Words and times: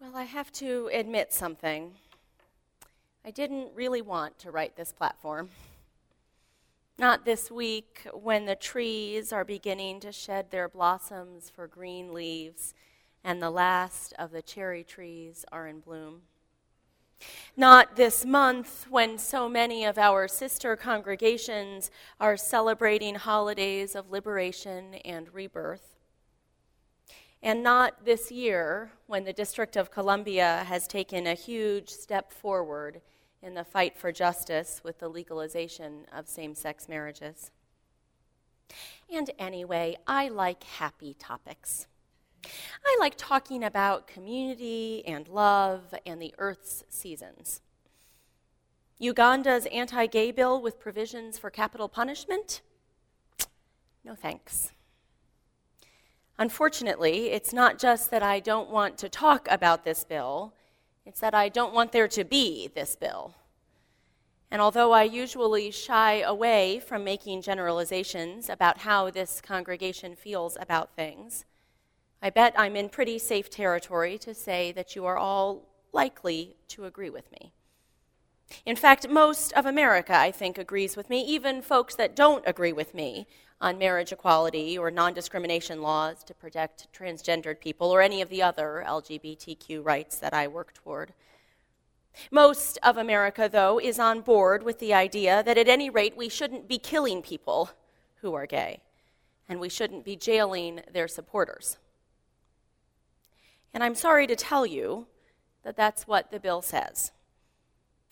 Well, 0.00 0.14
I 0.14 0.22
have 0.22 0.52
to 0.52 0.88
admit 0.92 1.32
something. 1.32 1.94
I 3.24 3.32
didn't 3.32 3.74
really 3.74 4.00
want 4.00 4.38
to 4.38 4.52
write 4.52 4.76
this 4.76 4.92
platform. 4.92 5.50
Not 7.00 7.24
this 7.24 7.50
week 7.50 8.06
when 8.12 8.46
the 8.46 8.54
trees 8.54 9.32
are 9.32 9.44
beginning 9.44 9.98
to 10.00 10.12
shed 10.12 10.52
their 10.52 10.68
blossoms 10.68 11.50
for 11.50 11.66
green 11.66 12.14
leaves 12.14 12.74
and 13.24 13.42
the 13.42 13.50
last 13.50 14.14
of 14.20 14.30
the 14.30 14.40
cherry 14.40 14.84
trees 14.84 15.44
are 15.50 15.66
in 15.66 15.80
bloom. 15.80 16.22
Not 17.56 17.96
this 17.96 18.24
month 18.24 18.86
when 18.88 19.18
so 19.18 19.48
many 19.48 19.84
of 19.84 19.98
our 19.98 20.28
sister 20.28 20.76
congregations 20.76 21.90
are 22.20 22.36
celebrating 22.36 23.16
holidays 23.16 23.96
of 23.96 24.12
liberation 24.12 24.94
and 25.04 25.34
rebirth. 25.34 25.97
And 27.42 27.62
not 27.62 28.04
this 28.04 28.32
year 28.32 28.90
when 29.06 29.24
the 29.24 29.32
District 29.32 29.76
of 29.76 29.90
Columbia 29.90 30.64
has 30.66 30.88
taken 30.88 31.26
a 31.26 31.34
huge 31.34 31.88
step 31.88 32.32
forward 32.32 33.00
in 33.42 33.54
the 33.54 33.64
fight 33.64 33.96
for 33.96 34.10
justice 34.10 34.80
with 34.82 34.98
the 34.98 35.08
legalization 35.08 36.04
of 36.12 36.28
same 36.28 36.54
sex 36.54 36.88
marriages. 36.88 37.50
And 39.10 39.30
anyway, 39.38 39.96
I 40.06 40.28
like 40.28 40.64
happy 40.64 41.14
topics. 41.14 41.86
I 42.84 42.96
like 43.00 43.14
talking 43.16 43.62
about 43.62 44.06
community 44.06 45.02
and 45.06 45.28
love 45.28 45.94
and 46.04 46.20
the 46.20 46.34
Earth's 46.38 46.84
seasons. 46.88 47.60
Uganda's 48.98 49.66
anti 49.66 50.06
gay 50.06 50.32
bill 50.32 50.60
with 50.60 50.80
provisions 50.80 51.38
for 51.38 51.50
capital 51.50 51.88
punishment? 51.88 52.62
No 54.04 54.14
thanks. 54.14 54.72
Unfortunately, 56.38 57.30
it's 57.30 57.52
not 57.52 57.78
just 57.78 58.10
that 58.10 58.22
I 58.22 58.38
don't 58.38 58.70
want 58.70 58.96
to 58.98 59.08
talk 59.08 59.48
about 59.50 59.84
this 59.84 60.04
bill, 60.04 60.54
it's 61.04 61.20
that 61.20 61.34
I 61.34 61.48
don't 61.48 61.74
want 61.74 61.90
there 61.90 62.06
to 62.08 62.22
be 62.22 62.68
this 62.68 62.94
bill. 62.94 63.34
And 64.50 64.62
although 64.62 64.92
I 64.92 65.02
usually 65.02 65.70
shy 65.70 66.20
away 66.20 66.80
from 66.80 67.04
making 67.04 67.42
generalizations 67.42 68.48
about 68.48 68.78
how 68.78 69.10
this 69.10 69.40
congregation 69.40 70.14
feels 70.14 70.56
about 70.60 70.94
things, 70.94 71.44
I 72.22 72.30
bet 72.30 72.54
I'm 72.56 72.76
in 72.76 72.88
pretty 72.88 73.18
safe 73.18 73.50
territory 73.50 74.16
to 74.18 74.32
say 74.32 74.72
that 74.72 74.96
you 74.96 75.04
are 75.06 75.18
all 75.18 75.66
likely 75.92 76.56
to 76.68 76.84
agree 76.84 77.10
with 77.10 77.30
me. 77.32 77.52
In 78.64 78.76
fact, 78.76 79.08
most 79.08 79.52
of 79.52 79.66
America, 79.66 80.16
I 80.16 80.30
think, 80.30 80.58
agrees 80.58 80.96
with 80.96 81.10
me, 81.10 81.22
even 81.22 81.62
folks 81.62 81.94
that 81.96 82.16
don't 82.16 82.42
agree 82.46 82.72
with 82.72 82.94
me 82.94 83.26
on 83.60 83.78
marriage 83.78 84.12
equality 84.12 84.78
or 84.78 84.90
non 84.90 85.14
discrimination 85.14 85.82
laws 85.82 86.22
to 86.24 86.34
protect 86.34 86.88
transgendered 86.92 87.60
people 87.60 87.90
or 87.90 88.00
any 88.00 88.22
of 88.22 88.28
the 88.28 88.42
other 88.42 88.84
LGBTQ 88.86 89.84
rights 89.84 90.18
that 90.18 90.32
I 90.32 90.48
work 90.48 90.72
toward. 90.74 91.12
Most 92.30 92.78
of 92.82 92.96
America, 92.96 93.48
though, 93.50 93.78
is 93.78 93.98
on 93.98 94.20
board 94.20 94.62
with 94.62 94.78
the 94.78 94.94
idea 94.94 95.42
that 95.42 95.58
at 95.58 95.68
any 95.68 95.90
rate 95.90 96.16
we 96.16 96.28
shouldn't 96.28 96.68
be 96.68 96.78
killing 96.78 97.22
people 97.22 97.70
who 98.22 98.34
are 98.34 98.46
gay, 98.46 98.80
and 99.48 99.60
we 99.60 99.68
shouldn't 99.68 100.04
be 100.04 100.16
jailing 100.16 100.80
their 100.92 101.06
supporters. 101.06 101.78
And 103.72 103.84
I'm 103.84 103.94
sorry 103.94 104.26
to 104.26 104.34
tell 104.34 104.66
you 104.66 105.06
that 105.62 105.76
that's 105.76 106.06
what 106.06 106.30
the 106.30 106.40
bill 106.40 106.62
says. 106.62 107.12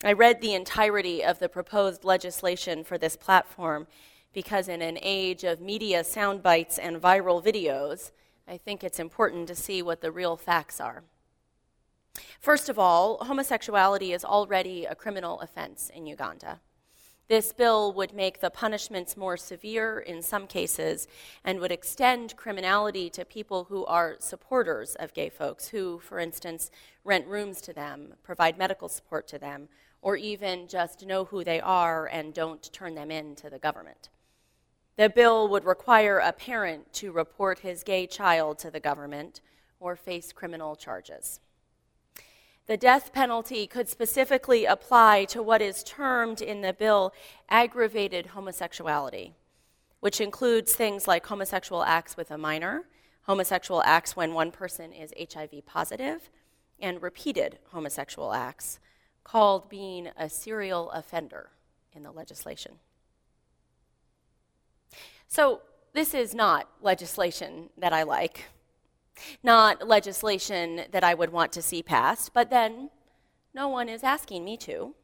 I 0.03 0.13
read 0.13 0.41
the 0.41 0.53
entirety 0.53 1.23
of 1.23 1.39
the 1.39 1.49
proposed 1.49 2.03
legislation 2.03 2.83
for 2.83 2.99
this 2.99 3.15
platform 3.15 3.87
because, 4.31 4.67
in 4.67 4.83
an 4.83 4.99
age 5.01 5.43
of 5.43 5.59
media 5.59 6.03
sound 6.03 6.43
bites 6.43 6.77
and 6.77 7.01
viral 7.01 7.43
videos, 7.43 8.11
I 8.47 8.57
think 8.57 8.83
it's 8.83 8.99
important 8.99 9.47
to 9.47 9.55
see 9.55 9.81
what 9.81 10.01
the 10.01 10.11
real 10.11 10.37
facts 10.37 10.79
are. 10.79 11.03
First 12.39 12.69
of 12.69 12.77
all, 12.77 13.17
homosexuality 13.23 14.13
is 14.13 14.23
already 14.23 14.85
a 14.85 14.93
criminal 14.93 15.39
offense 15.41 15.89
in 15.91 16.05
Uganda. 16.05 16.59
This 17.27 17.51
bill 17.51 17.91
would 17.93 18.13
make 18.13 18.39
the 18.39 18.51
punishments 18.51 19.17
more 19.17 19.35
severe 19.35 19.99
in 19.99 20.21
some 20.21 20.45
cases 20.45 21.07
and 21.43 21.59
would 21.59 21.71
extend 21.71 22.37
criminality 22.37 23.09
to 23.09 23.25
people 23.25 23.65
who 23.65 23.83
are 23.85 24.15
supporters 24.19 24.95
of 24.95 25.15
gay 25.15 25.29
folks, 25.29 25.69
who, 25.69 25.99
for 25.99 26.19
instance, 26.19 26.69
rent 27.03 27.25
rooms 27.25 27.61
to 27.61 27.73
them, 27.73 28.13
provide 28.23 28.59
medical 28.59 28.87
support 28.87 29.27
to 29.29 29.39
them, 29.39 29.67
or 30.07 30.15
even 30.15 30.69
just 30.69 31.05
know 31.05 31.25
who 31.25 31.43
they 31.43 31.59
are 31.59 32.05
and 32.05 32.33
don't 32.33 32.71
turn 32.71 32.95
them 32.95 33.11
in 33.11 33.35
to 33.35 33.49
the 33.49 33.59
government. 33.59 34.07
The 34.95 35.09
bill 35.09 35.49
would 35.49 35.65
require 35.65 36.19
a 36.19 36.31
parent 36.31 36.93
to 36.93 37.11
report 37.11 37.59
his 37.59 37.83
gay 37.83 38.07
child 38.07 38.57
to 38.59 38.71
the 38.71 38.79
government 38.79 39.41
or 39.81 39.97
face 39.97 40.31
criminal 40.31 40.77
charges. 40.77 41.41
The 42.67 42.77
death 42.77 43.11
penalty 43.11 43.67
could 43.67 43.89
specifically 43.89 44.63
apply 44.63 45.25
to 45.25 45.43
what 45.43 45.61
is 45.61 45.83
termed 45.83 46.41
in 46.41 46.61
the 46.61 46.71
bill 46.71 47.13
aggravated 47.49 48.27
homosexuality, 48.27 49.33
which 49.99 50.21
includes 50.21 50.73
things 50.73 51.05
like 51.05 51.25
homosexual 51.25 51.83
acts 51.83 52.15
with 52.15 52.31
a 52.31 52.37
minor, 52.37 52.85
homosexual 53.23 53.83
acts 53.83 54.15
when 54.15 54.33
one 54.33 54.51
person 54.51 54.93
is 54.93 55.13
HIV 55.19 55.65
positive, 55.65 56.29
and 56.79 57.01
repeated 57.01 57.59
homosexual 57.71 58.31
acts, 58.31 58.79
called 59.27 59.69
being 59.69 60.09
a 60.17 60.29
serial 60.29 60.89
offender 60.91 61.49
in 61.93 62.01
the 62.01 62.11
legislation. 62.11 62.73
So, 65.27 65.61
this 65.93 66.13
is 66.13 66.33
not 66.33 66.69
legislation 66.81 67.69
that 67.77 67.91
I 67.91 68.03
like, 68.03 68.45
not 69.43 69.85
legislation 69.85 70.83
that 70.91 71.03
I 71.03 71.13
would 71.13 71.31
want 71.31 71.51
to 71.53 71.61
see 71.61 71.83
passed, 71.83 72.33
but 72.33 72.49
then 72.49 72.89
no 73.53 73.67
one 73.67 73.89
is 73.89 74.03
asking 74.03 74.45
me 74.45 74.55
to. 74.57 74.95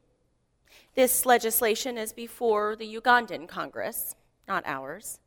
This 0.94 1.26
legislation 1.26 1.98
is 1.98 2.12
before 2.12 2.76
the 2.76 2.96
Ugandan 2.96 3.46
Congress, 3.46 4.14
not 4.48 4.62
ours. 4.64 5.20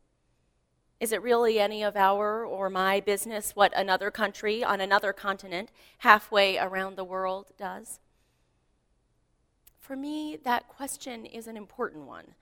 Is 0.99 1.11
it 1.11 1.21
really 1.21 1.59
any 1.59 1.83
of 1.83 1.95
our 1.95 2.43
or 2.43 2.69
my 2.71 2.99
business 3.01 3.55
what 3.55 3.77
another 3.77 4.09
country 4.09 4.63
on 4.63 4.81
another 4.81 5.13
continent, 5.13 5.69
halfway 5.99 6.57
around 6.57 6.95
the 6.95 7.03
world, 7.03 7.51
does? 7.57 7.99
For 9.87 9.95
me, 9.95 10.37
that 10.43 10.67
question 10.67 11.25
is 11.25 11.47
an 11.47 11.55
important 11.55 12.07
one 12.07 12.35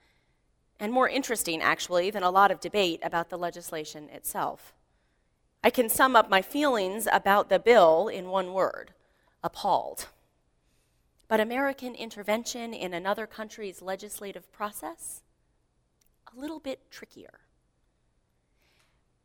and 0.80 0.92
more 0.92 1.08
interesting, 1.08 1.62
actually, 1.62 2.10
than 2.10 2.24
a 2.24 2.30
lot 2.30 2.50
of 2.50 2.58
debate 2.58 2.98
about 3.04 3.30
the 3.30 3.38
legislation 3.38 4.08
itself. 4.08 4.74
I 5.62 5.70
can 5.70 5.88
sum 5.88 6.16
up 6.16 6.28
my 6.28 6.42
feelings 6.42 7.06
about 7.12 7.48
the 7.48 7.60
bill 7.60 8.08
in 8.08 8.30
one 8.30 8.52
word 8.52 8.94
appalled. 9.44 10.08
But 11.28 11.38
American 11.38 11.94
intervention 11.94 12.74
in 12.74 12.92
another 12.92 13.28
country's 13.28 13.80
legislative 13.80 14.50
process? 14.50 15.22
A 16.36 16.40
little 16.40 16.58
bit 16.58 16.90
trickier. 16.90 17.38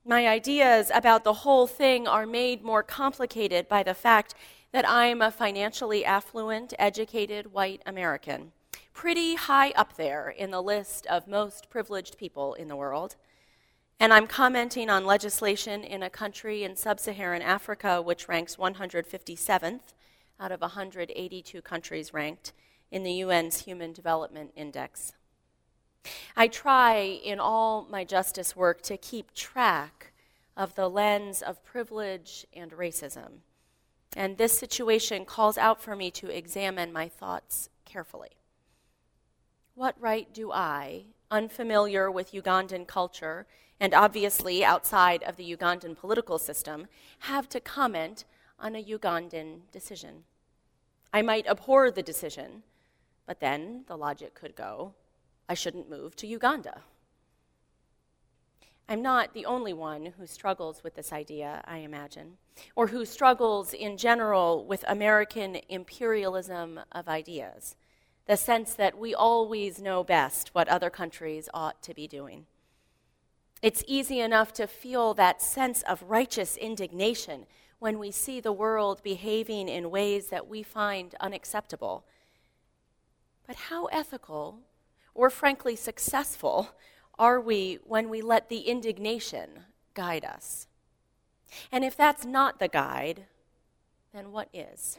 My 0.05 0.27
ideas 0.27 0.91
about 0.93 1.23
the 1.23 1.41
whole 1.41 1.65
thing 1.65 2.07
are 2.07 2.27
made 2.27 2.63
more 2.63 2.83
complicated 2.83 3.67
by 3.67 3.81
the 3.81 3.95
fact 3.95 4.35
that 4.71 4.87
I'm 4.87 5.21
a 5.21 5.31
financially 5.31 6.05
affluent, 6.05 6.73
educated 6.79 7.53
white 7.53 7.81
American 7.85 8.51
pretty 8.93 9.35
high 9.35 9.71
up 9.71 9.95
there 9.95 10.29
in 10.29 10.51
the 10.51 10.61
list 10.61 11.05
of 11.07 11.27
most 11.27 11.69
privileged 11.69 12.17
people 12.17 12.53
in 12.53 12.67
the 12.67 12.75
world. 12.75 13.15
And 13.99 14.13
I'm 14.13 14.27
commenting 14.27 14.89
on 14.89 15.05
legislation 15.05 15.83
in 15.83 16.03
a 16.03 16.09
country 16.09 16.63
in 16.63 16.75
sub 16.75 16.99
Saharan 16.99 17.41
Africa 17.41 18.01
which 18.01 18.27
ranks 18.27 18.55
157th 18.55 19.93
out 20.39 20.51
of 20.51 20.61
182 20.61 21.61
countries 21.61 22.13
ranked 22.13 22.53
in 22.89 23.03
the 23.03 23.21
UN's 23.21 23.61
Human 23.61 23.93
Development 23.93 24.51
Index. 24.55 25.13
I 26.35 26.47
try 26.47 26.95
in 26.95 27.39
all 27.39 27.87
my 27.89 28.03
justice 28.03 28.55
work 28.55 28.81
to 28.83 28.97
keep 28.97 29.33
track 29.33 30.13
of 30.57 30.73
the 30.73 30.89
lens 30.89 31.41
of 31.43 31.63
privilege 31.63 32.45
and 32.53 32.71
racism. 32.71 33.41
And 34.15 34.37
this 34.37 34.57
situation 34.57 35.25
calls 35.25 35.57
out 35.57 35.81
for 35.81 35.95
me 35.95 36.11
to 36.11 36.27
examine 36.27 36.91
my 36.91 37.07
thoughts 37.07 37.69
carefully. 37.85 38.31
What 39.73 39.95
right 39.99 40.31
do 40.33 40.51
I, 40.51 41.05
unfamiliar 41.29 42.11
with 42.11 42.33
Ugandan 42.33 42.87
culture 42.87 43.47
and 43.79 43.93
obviously 43.93 44.63
outside 44.63 45.23
of 45.23 45.37
the 45.37 45.55
Ugandan 45.55 45.97
political 45.97 46.37
system, 46.37 46.87
have 47.19 47.47
to 47.49 47.59
comment 47.59 48.25
on 48.59 48.75
a 48.75 48.83
Ugandan 48.83 49.61
decision? 49.71 50.25
I 51.13 51.21
might 51.21 51.47
abhor 51.47 51.89
the 51.89 52.03
decision, 52.03 52.63
but 53.25 53.39
then 53.39 53.85
the 53.87 53.97
logic 53.97 54.33
could 54.33 54.55
go 54.55 54.93
I 55.51 55.53
shouldn't 55.53 55.89
move 55.89 56.15
to 56.15 56.27
Uganda. 56.27 56.81
I'm 58.91 59.01
not 59.01 59.33
the 59.33 59.45
only 59.45 59.71
one 59.71 60.07
who 60.17 60.27
struggles 60.27 60.83
with 60.83 60.95
this 60.95 61.13
idea, 61.13 61.61
I 61.63 61.77
imagine, 61.77 62.35
or 62.75 62.87
who 62.87 63.05
struggles 63.05 63.71
in 63.71 63.95
general 63.95 64.65
with 64.65 64.83
American 64.85 65.59
imperialism 65.69 66.77
of 66.91 67.07
ideas 67.07 67.77
the 68.25 68.35
sense 68.35 68.73
that 68.73 68.97
we 68.97 69.15
always 69.15 69.81
know 69.81 70.03
best 70.03 70.49
what 70.53 70.67
other 70.67 70.89
countries 70.89 71.47
ought 71.53 71.81
to 71.83 71.93
be 71.93 72.05
doing. 72.05 72.47
It's 73.61 73.83
easy 73.87 74.19
enough 74.19 74.51
to 74.53 74.67
feel 74.67 75.13
that 75.13 75.41
sense 75.41 75.83
of 75.83 76.03
righteous 76.03 76.57
indignation 76.57 77.45
when 77.79 77.97
we 77.97 78.11
see 78.11 78.41
the 78.41 78.51
world 78.51 79.01
behaving 79.03 79.69
in 79.69 79.89
ways 79.89 80.27
that 80.27 80.49
we 80.49 80.63
find 80.63 81.15
unacceptable. 81.21 82.05
But 83.47 83.55
how 83.55 83.85
ethical, 83.85 84.59
or 85.13 85.29
frankly 85.29 85.77
successful, 85.77 86.71
are 87.17 87.39
we 87.39 87.79
when 87.83 88.09
we 88.09 88.21
let 88.21 88.49
the 88.49 88.61
indignation 88.61 89.65
guide 89.93 90.25
us? 90.25 90.67
And 91.71 91.83
if 91.83 91.95
that's 91.95 92.25
not 92.25 92.59
the 92.59 92.67
guide, 92.67 93.25
then 94.13 94.31
what 94.31 94.49
is? 94.53 94.97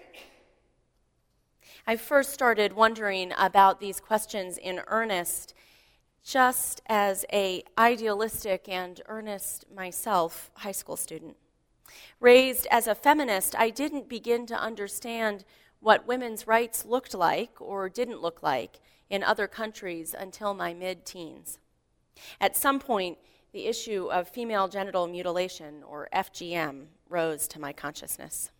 I 1.86 1.96
first 1.96 2.32
started 2.32 2.74
wondering 2.74 3.32
about 3.38 3.80
these 3.80 4.00
questions 4.00 4.56
in 4.58 4.82
earnest 4.86 5.54
just 6.22 6.80
as 6.86 7.24
a 7.32 7.64
idealistic 7.76 8.68
and 8.68 9.00
earnest 9.06 9.64
myself 9.74 10.50
high 10.54 10.72
school 10.72 10.96
student. 10.96 11.36
Raised 12.20 12.66
as 12.70 12.86
a 12.86 12.94
feminist, 12.94 13.56
I 13.58 13.70
didn't 13.70 14.08
begin 14.08 14.46
to 14.46 14.60
understand 14.60 15.44
what 15.80 16.06
women's 16.06 16.46
rights 16.46 16.84
looked 16.84 17.14
like 17.14 17.60
or 17.60 17.88
didn't 17.88 18.22
look 18.22 18.42
like 18.42 18.78
in 19.10 19.24
other 19.24 19.48
countries 19.48 20.14
until 20.16 20.54
my 20.54 20.72
mid 20.72 21.04
teens. 21.04 21.58
At 22.40 22.56
some 22.56 22.78
point, 22.78 23.18
the 23.52 23.66
issue 23.66 24.08
of 24.10 24.28
female 24.28 24.68
genital 24.68 25.06
mutilation, 25.06 25.82
or 25.86 26.08
FGM, 26.14 26.86
rose 27.08 27.46
to 27.48 27.60
my 27.60 27.72
consciousness. 27.72 28.50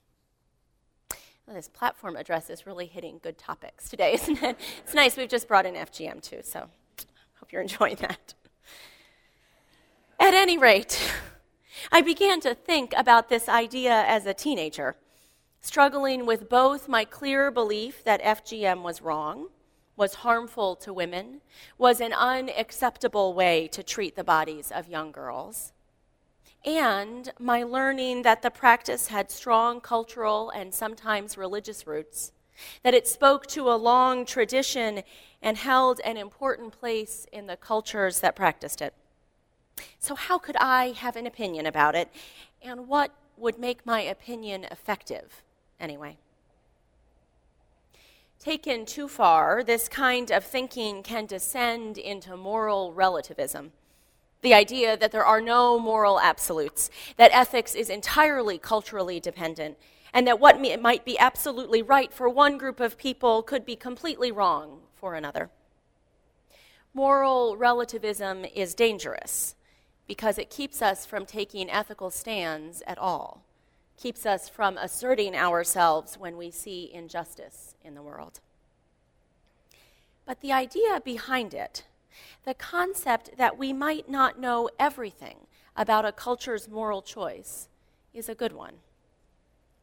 Well, 1.46 1.56
this 1.56 1.68
platform 1.68 2.16
address 2.16 2.50
is 2.50 2.66
really 2.66 2.86
hitting 2.86 3.18
good 3.22 3.38
topics 3.38 3.88
today, 3.88 4.12
isn't 4.14 4.42
it? 4.42 4.58
It's 4.84 4.94
nice. 4.94 5.16
We've 5.16 5.28
just 5.28 5.48
brought 5.48 5.66
in 5.66 5.74
FGM 5.74 6.22
too, 6.22 6.40
so 6.42 6.68
hope 7.40 7.52
you're 7.52 7.62
enjoying 7.62 7.96
that. 7.96 8.34
At 10.20 10.34
any 10.34 10.56
rate, 10.56 11.12
I 11.90 12.00
began 12.00 12.40
to 12.40 12.54
think 12.54 12.94
about 12.96 13.28
this 13.28 13.48
idea 13.48 14.04
as 14.06 14.24
a 14.24 14.34
teenager, 14.34 14.96
struggling 15.60 16.26
with 16.26 16.48
both 16.48 16.88
my 16.88 17.04
clear 17.04 17.50
belief 17.50 18.04
that 18.04 18.22
FGM 18.22 18.82
was 18.82 19.02
wrong, 19.02 19.48
was 20.02 20.14
harmful 20.14 20.74
to 20.74 20.92
women, 20.92 21.40
was 21.78 22.00
an 22.00 22.12
unacceptable 22.12 23.34
way 23.34 23.68
to 23.68 23.84
treat 23.84 24.16
the 24.16 24.24
bodies 24.24 24.72
of 24.72 24.88
young 24.88 25.12
girls, 25.12 25.72
and 26.64 27.32
my 27.38 27.62
learning 27.62 28.22
that 28.22 28.42
the 28.42 28.50
practice 28.50 29.06
had 29.06 29.30
strong 29.30 29.80
cultural 29.80 30.50
and 30.50 30.74
sometimes 30.74 31.38
religious 31.38 31.86
roots, 31.86 32.32
that 32.82 32.94
it 32.94 33.06
spoke 33.06 33.46
to 33.46 33.70
a 33.70 33.76
long 33.76 34.26
tradition 34.26 35.04
and 35.40 35.56
held 35.56 36.00
an 36.00 36.16
important 36.16 36.72
place 36.72 37.28
in 37.30 37.46
the 37.46 37.56
cultures 37.56 38.18
that 38.18 38.34
practiced 38.34 38.82
it. 38.82 38.94
So, 40.00 40.16
how 40.16 40.36
could 40.36 40.56
I 40.56 40.94
have 40.96 41.14
an 41.14 41.28
opinion 41.28 41.64
about 41.64 41.94
it? 41.94 42.08
And 42.60 42.88
what 42.88 43.12
would 43.36 43.56
make 43.56 43.86
my 43.86 44.00
opinion 44.00 44.64
effective, 44.64 45.44
anyway? 45.78 46.16
Taken 48.42 48.86
too 48.86 49.06
far, 49.06 49.62
this 49.62 49.88
kind 49.88 50.32
of 50.32 50.42
thinking 50.42 51.04
can 51.04 51.26
descend 51.26 51.96
into 51.96 52.36
moral 52.36 52.92
relativism. 52.92 53.70
The 54.40 54.52
idea 54.52 54.96
that 54.96 55.12
there 55.12 55.24
are 55.24 55.40
no 55.40 55.78
moral 55.78 56.18
absolutes, 56.18 56.90
that 57.18 57.30
ethics 57.32 57.76
is 57.76 57.88
entirely 57.88 58.58
culturally 58.58 59.20
dependent, 59.20 59.78
and 60.12 60.26
that 60.26 60.40
what 60.40 60.60
might 60.60 61.04
be 61.04 61.16
absolutely 61.20 61.82
right 61.82 62.12
for 62.12 62.28
one 62.28 62.58
group 62.58 62.80
of 62.80 62.98
people 62.98 63.44
could 63.44 63.64
be 63.64 63.76
completely 63.76 64.32
wrong 64.32 64.80
for 64.92 65.14
another. 65.14 65.48
Moral 66.92 67.56
relativism 67.56 68.44
is 68.44 68.74
dangerous 68.74 69.54
because 70.08 70.36
it 70.36 70.50
keeps 70.50 70.82
us 70.82 71.06
from 71.06 71.26
taking 71.26 71.70
ethical 71.70 72.10
stands 72.10 72.82
at 72.88 72.98
all, 72.98 73.44
keeps 73.96 74.26
us 74.26 74.48
from 74.48 74.76
asserting 74.78 75.36
ourselves 75.36 76.18
when 76.18 76.36
we 76.36 76.50
see 76.50 76.90
injustice 76.92 77.71
in 77.84 77.94
the 77.94 78.02
world. 78.02 78.40
But 80.26 80.40
the 80.40 80.52
idea 80.52 81.00
behind 81.04 81.54
it, 81.54 81.84
the 82.44 82.54
concept 82.54 83.36
that 83.38 83.58
we 83.58 83.72
might 83.72 84.08
not 84.08 84.38
know 84.38 84.70
everything 84.78 85.46
about 85.76 86.04
a 86.04 86.12
culture's 86.12 86.68
moral 86.68 87.02
choice, 87.02 87.68
is 88.12 88.28
a 88.28 88.34
good 88.34 88.52
one. 88.52 88.74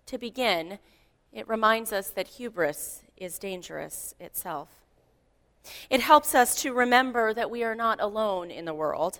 To 0.05 0.17
begin, 0.17 0.79
it 1.33 1.47
reminds 1.47 1.91
us 1.91 2.09
that 2.11 2.27
hubris 2.27 3.03
is 3.17 3.39
dangerous 3.39 4.13
itself. 4.19 4.69
It 5.89 6.01
helps 6.01 6.33
us 6.33 6.61
to 6.61 6.73
remember 6.73 7.33
that 7.33 7.51
we 7.51 7.63
are 7.63 7.75
not 7.75 7.99
alone 7.99 8.49
in 8.49 8.65
the 8.65 8.73
world 8.73 9.19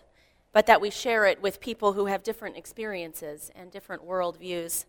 but 0.52 0.66
that 0.66 0.82
we 0.82 0.90
share 0.90 1.26
it 1.26 1.42
with 1.42 1.60
people 1.60 1.94
who 1.94 2.08
have 2.08 2.24
different 2.24 2.58
experiences 2.58 3.52
and 3.56 3.72
different 3.72 4.08
worldviews. 4.08 4.86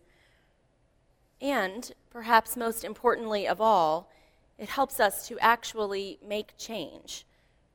And, 1.41 1.91
perhaps 2.11 2.55
most 2.55 2.83
importantly 2.83 3.47
of 3.47 3.59
all, 3.59 4.09
it 4.57 4.69
helps 4.69 4.99
us 4.99 5.27
to 5.27 5.39
actually 5.39 6.19
make 6.23 6.57
change 6.57 7.25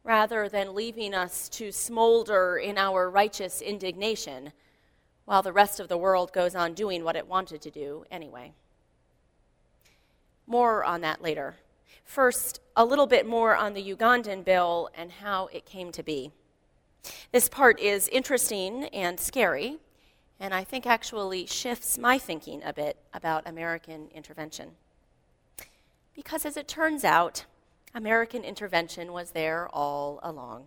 rather 0.04 0.48
than 0.48 0.74
leaving 0.74 1.12
us 1.14 1.48
to 1.48 1.72
smolder 1.72 2.56
in 2.58 2.78
our 2.78 3.10
righteous 3.10 3.60
indignation 3.60 4.52
while 5.24 5.42
the 5.42 5.52
rest 5.52 5.80
of 5.80 5.88
the 5.88 5.98
world 5.98 6.32
goes 6.32 6.54
on 6.54 6.74
doing 6.74 7.02
what 7.02 7.16
it 7.16 7.26
wanted 7.26 7.60
to 7.60 7.70
do 7.72 8.04
anyway. 8.08 8.52
More 10.46 10.84
on 10.84 11.00
that 11.00 11.20
later. 11.20 11.56
First, 12.04 12.60
a 12.76 12.84
little 12.84 13.08
bit 13.08 13.26
more 13.26 13.56
on 13.56 13.74
the 13.74 13.82
Ugandan 13.82 14.44
bill 14.44 14.88
and 14.94 15.10
how 15.10 15.48
it 15.48 15.66
came 15.66 15.90
to 15.90 16.04
be. 16.04 16.30
This 17.32 17.48
part 17.48 17.80
is 17.80 18.06
interesting 18.08 18.84
and 18.84 19.18
scary, 19.18 19.78
and 20.38 20.52
I 20.52 20.64
think 20.64 20.86
actually 20.86 21.46
shifts 21.46 21.96
my 21.98 22.18
thinking 22.18 22.62
a 22.64 22.72
bit 22.72 22.96
about 23.14 23.48
American 23.48 24.08
intervention. 24.14 24.72
Because 26.14 26.44
as 26.44 26.56
it 26.56 26.68
turns 26.68 27.04
out, 27.04 27.44
American 27.94 28.44
intervention 28.44 29.12
was 29.12 29.30
there 29.30 29.68
all 29.68 30.20
along. 30.22 30.66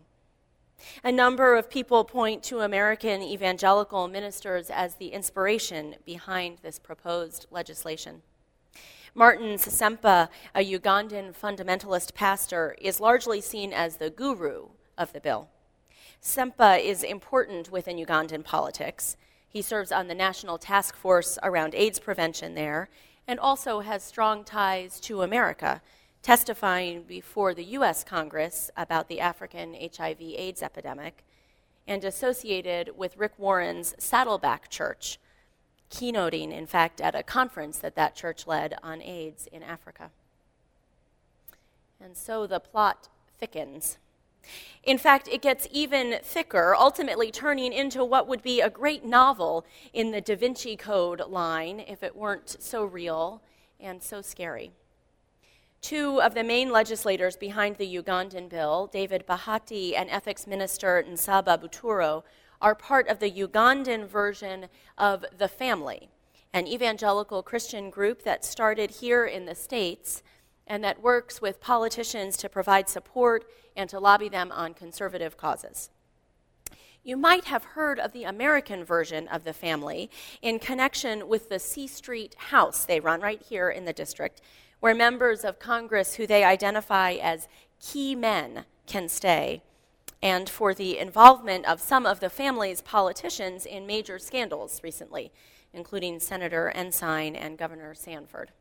A 1.03 1.11
number 1.11 1.55
of 1.55 1.69
people 1.69 2.03
point 2.03 2.41
to 2.43 2.61
American 2.61 3.21
evangelical 3.21 4.07
ministers 4.07 4.69
as 4.69 4.95
the 4.95 5.09
inspiration 5.09 5.95
behind 6.05 6.59
this 6.61 6.79
proposed 6.79 7.45
legislation. 7.51 8.21
Martin 9.13 9.57
Ssempa, 9.57 10.29
a 10.55 10.63
Ugandan 10.63 11.35
fundamentalist 11.35 12.13
pastor, 12.13 12.75
is 12.79 12.99
largely 12.99 13.41
seen 13.41 13.73
as 13.73 13.97
the 13.97 14.09
guru 14.09 14.69
of 14.97 15.13
the 15.13 15.19
bill. 15.19 15.49
Ssempa 16.21 16.81
is 16.81 17.03
important 17.03 17.71
within 17.71 17.97
Ugandan 17.97 18.43
politics. 18.43 19.17
He 19.49 19.61
serves 19.63 19.91
on 19.91 20.07
the 20.07 20.15
National 20.15 20.57
Task 20.57 20.95
Force 20.95 21.39
around 21.41 21.73
AIDS 21.73 21.99
prevention 21.99 22.53
there 22.53 22.89
and 23.27 23.39
also 23.39 23.79
has 23.81 24.03
strong 24.03 24.43
ties 24.43 24.99
to 25.01 25.23
America, 25.23 25.81
testifying 26.21 27.03
before 27.03 27.53
the 27.53 27.63
U.S. 27.65 28.03
Congress 28.03 28.69
about 28.77 29.07
the 29.07 29.19
African 29.19 29.73
HIV 29.73 30.21
AIDS 30.21 30.61
epidemic 30.61 31.23
and 31.87 32.03
associated 32.05 32.91
with 32.95 33.17
Rick 33.17 33.33
Warren's 33.39 33.95
Saddleback 33.97 34.69
Church, 34.69 35.17
keynoting, 35.89 36.51
in 36.51 36.67
fact, 36.67 37.01
at 37.01 37.15
a 37.15 37.23
conference 37.23 37.79
that 37.79 37.95
that 37.95 38.15
church 38.15 38.45
led 38.45 38.75
on 38.83 39.01
AIDS 39.01 39.47
in 39.51 39.63
Africa. 39.63 40.11
And 41.99 42.15
so 42.15 42.45
the 42.45 42.59
plot 42.59 43.09
thickens. 43.39 43.97
In 44.83 44.97
fact, 44.97 45.27
it 45.27 45.41
gets 45.41 45.67
even 45.71 46.19
thicker, 46.23 46.75
ultimately 46.75 47.31
turning 47.31 47.73
into 47.73 48.03
what 48.03 48.27
would 48.27 48.41
be 48.41 48.61
a 48.61 48.69
great 48.69 49.03
novel 49.03 49.65
in 49.93 50.11
the 50.11 50.21
Da 50.21 50.35
Vinci 50.35 50.75
Code 50.75 51.21
line 51.27 51.79
if 51.81 52.01
it 52.01 52.15
weren't 52.15 52.55
so 52.59 52.83
real 52.83 53.41
and 53.79 54.01
so 54.01 54.21
scary. 54.21 54.71
Two 55.81 56.21
of 56.21 56.33
the 56.33 56.43
main 56.43 56.71
legislators 56.71 57.37
behind 57.37 57.77
the 57.77 57.97
Ugandan 57.97 58.49
bill, 58.49 58.89
David 58.91 59.25
Bahati 59.27 59.95
and 59.95 60.09
ethics 60.09 60.45
minister 60.45 61.03
Nsaba 61.07 61.57
Buturo, 61.57 62.23
are 62.61 62.75
part 62.75 63.07
of 63.07 63.19
the 63.19 63.31
Ugandan 63.31 64.05
version 64.05 64.67
of 64.97 65.23
The 65.37 65.47
Family, 65.47 66.09
an 66.53 66.67
evangelical 66.67 67.41
Christian 67.43 67.89
group 67.89 68.23
that 68.23 68.43
started 68.43 68.91
here 68.91 69.25
in 69.25 69.45
the 69.45 69.55
States 69.55 70.21
and 70.67 70.83
that 70.83 71.01
works 71.01 71.41
with 71.41 71.61
politicians 71.61 72.37
to 72.37 72.49
provide 72.49 72.89
support 72.89 73.45
and 73.79 73.89
to 73.89 73.99
lobby 73.99 74.27
them 74.27 74.51
on 74.51 74.73
conservative 74.73 75.37
causes. 75.37 75.89
You 77.01 77.15
might 77.15 77.45
have 77.45 77.63
heard 77.63 77.97
of 77.97 78.11
the 78.11 78.25
American 78.25 78.83
version 78.83 79.27
of 79.29 79.45
the 79.45 79.53
family 79.53 80.11
in 80.41 80.59
connection 80.59 81.29
with 81.29 81.47
the 81.47 81.59
C 81.59 81.87
Street 81.87 82.35
House 82.37 82.83
they 82.83 82.99
run 82.99 83.21
right 83.21 83.41
here 83.41 83.69
in 83.69 83.85
the 83.85 83.93
district, 83.93 84.41
where 84.81 84.93
members 84.93 85.45
of 85.45 85.59
Congress 85.59 86.15
who 86.15 86.27
they 86.27 86.43
identify 86.43 87.13
as 87.13 87.47
key 87.81 88.15
men 88.15 88.65
can 88.85 89.07
stay, 89.07 89.63
and 90.21 90.49
for 90.49 90.73
the 90.73 90.99
involvement 90.99 91.65
of 91.65 91.79
some 91.79 92.05
of 92.05 92.19
the 92.19 92.29
family's 92.29 92.81
politicians 92.81 93.65
in 93.65 93.87
major 93.87 94.19
scandals 94.19 94.81
recently, 94.83 95.31
including 95.73 96.19
Senator 96.19 96.69
Ensign 96.71 97.33
and 97.33 97.57
Governor 97.57 97.93
Sanford. 97.93 98.51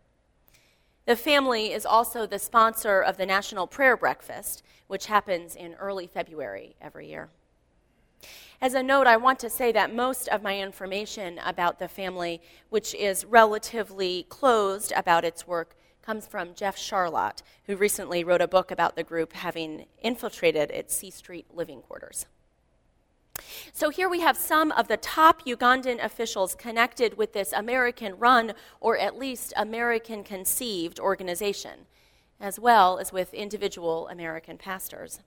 The 1.09 1.17
family 1.17 1.73
is 1.73 1.87
also 1.87 2.27
the 2.27 2.39
sponsor 2.39 3.01
of 3.01 3.17
the 3.17 3.25
National 3.25 3.67
Prayer 3.67 3.97
Breakfast, 3.97 4.63
which 4.89 5.07
happens 5.07 5.57
in 5.57 5.73
early 5.77 6.07
February 6.07 6.77
every 6.83 7.09
year. 7.09 7.31
As 8.61 8.75
a 8.75 8.83
note, 8.83 9.07
I 9.07 9.17
want 9.17 9.39
to 9.39 9.49
say 9.49 9.73
that 9.73 9.95
most 9.95 10.29
of 10.29 10.43
my 10.43 10.61
information 10.61 11.41
about 11.43 11.79
the 11.79 11.89
family, 11.89 12.43
which 12.69 12.95
is 12.95 13.25
relatively 13.25 14.27
closed 14.29 14.93
about 14.95 15.25
its 15.25 15.47
work, 15.47 15.79
comes 16.03 16.27
from 16.27 16.53
Jeff 16.53 16.77
Sharlet, 16.77 17.41
who 17.65 17.77
recently 17.77 18.23
wrote 18.23 18.43
a 18.43 18.47
book 18.47 18.71
about 18.71 18.95
the 18.95 19.03
group 19.03 19.33
having 19.33 19.87
infiltrated 20.03 20.71
its 20.71 20.95
C 20.95 21.09
Street 21.11 21.47
living 21.55 21.81
quarters. 21.81 22.27
So 23.73 23.91
here 23.91 24.09
we 24.09 24.21
have 24.21 24.37
some 24.37 24.73
of 24.73 24.89
the 24.89 24.97
top 24.97 25.45
Ugandan 25.45 26.03
officials 26.03 26.55
connected 26.55 27.17
with 27.17 27.33
this 27.33 27.53
American 27.53 28.19
run 28.19 28.53
or 28.81 28.99
at 28.99 29.19
least 29.19 29.53
American 29.57 30.25
conceived 30.25 30.99
organization, 30.99 31.87
as 32.41 32.59
well 32.59 32.99
as 32.99 33.13
with 33.13 33.35
individual 33.35 34.09
American 34.09 34.59
pastors. 34.59 35.21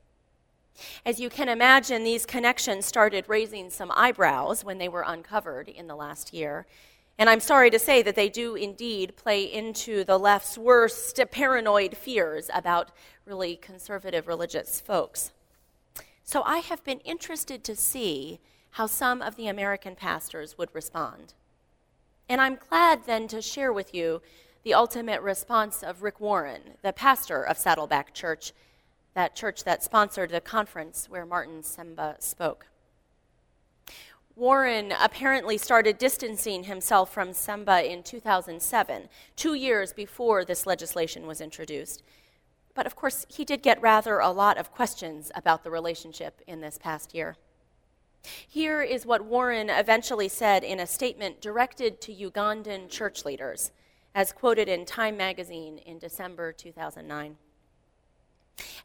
As 1.05 1.19
you 1.19 1.29
can 1.29 1.49
imagine, 1.49 2.03
these 2.03 2.25
connections 2.25 2.85
started 2.85 3.25
raising 3.27 3.69
some 3.69 3.91
eyebrows 3.95 4.63
when 4.63 4.77
they 4.77 4.87
were 4.89 5.03
uncovered 5.05 5.67
in 5.67 5.87
the 5.87 5.95
last 5.95 6.33
year. 6.33 6.65
And 7.17 7.29
I'm 7.29 7.39
sorry 7.39 7.69
to 7.69 7.77
say 7.77 8.01
that 8.01 8.15
they 8.15 8.29
do 8.29 8.55
indeed 8.55 9.15
play 9.15 9.43
into 9.43 10.03
the 10.03 10.17
left's 10.17 10.57
worst 10.57 11.19
paranoid 11.31 11.95
fears 11.95 12.49
about 12.53 12.91
really 13.25 13.57
conservative 13.57 14.27
religious 14.27 14.79
folks. 14.81 15.31
So 16.31 16.43
I 16.43 16.59
have 16.59 16.81
been 16.85 17.01
interested 17.01 17.61
to 17.65 17.75
see 17.75 18.39
how 18.69 18.85
some 18.85 19.21
of 19.21 19.35
the 19.35 19.47
American 19.47 19.97
pastors 19.97 20.57
would 20.57 20.73
respond. 20.73 21.33
And 22.29 22.39
I'm 22.39 22.55
glad 22.69 23.05
then 23.05 23.27
to 23.27 23.41
share 23.41 23.73
with 23.73 23.93
you 23.93 24.21
the 24.63 24.73
ultimate 24.73 25.21
response 25.21 25.83
of 25.83 26.03
Rick 26.03 26.21
Warren, 26.21 26.77
the 26.83 26.93
pastor 26.93 27.43
of 27.43 27.57
Saddleback 27.57 28.13
Church, 28.13 28.53
that 29.13 29.35
church 29.35 29.65
that 29.65 29.83
sponsored 29.83 30.29
the 30.29 30.39
conference 30.39 31.09
where 31.09 31.25
Martin 31.25 31.63
Ssempa 31.63 32.23
spoke. 32.23 32.67
Warren 34.37 34.93
apparently 35.01 35.57
started 35.57 35.97
distancing 35.97 36.63
himself 36.63 37.13
from 37.13 37.31
Ssempa 37.31 37.85
in 37.85 38.03
2007, 38.03 39.09
two 39.35 39.53
years 39.53 39.91
before 39.91 40.45
this 40.45 40.65
legislation 40.65 41.27
was 41.27 41.41
introduced. 41.41 42.03
But 42.73 42.85
of 42.85 42.95
course, 42.95 43.25
he 43.29 43.45
did 43.45 43.61
get 43.61 43.81
rather 43.81 44.19
a 44.19 44.29
lot 44.29 44.57
of 44.57 44.71
questions 44.71 45.31
about 45.35 45.63
the 45.63 45.71
relationship 45.71 46.41
in 46.47 46.61
this 46.61 46.77
past 46.77 47.13
year. 47.13 47.35
Here 48.47 48.81
is 48.81 49.05
what 49.05 49.25
Warren 49.25 49.69
eventually 49.69 50.29
said 50.29 50.63
in 50.63 50.79
a 50.79 50.87
statement 50.87 51.41
directed 51.41 51.99
to 52.01 52.13
Ugandan 52.13 52.89
church 52.89 53.25
leaders, 53.25 53.71
as 54.13 54.31
quoted 54.31 54.69
in 54.69 54.85
Time 54.85 55.17
magazine 55.17 55.79
in 55.79 55.97
December 55.97 56.51
2009. 56.51 57.37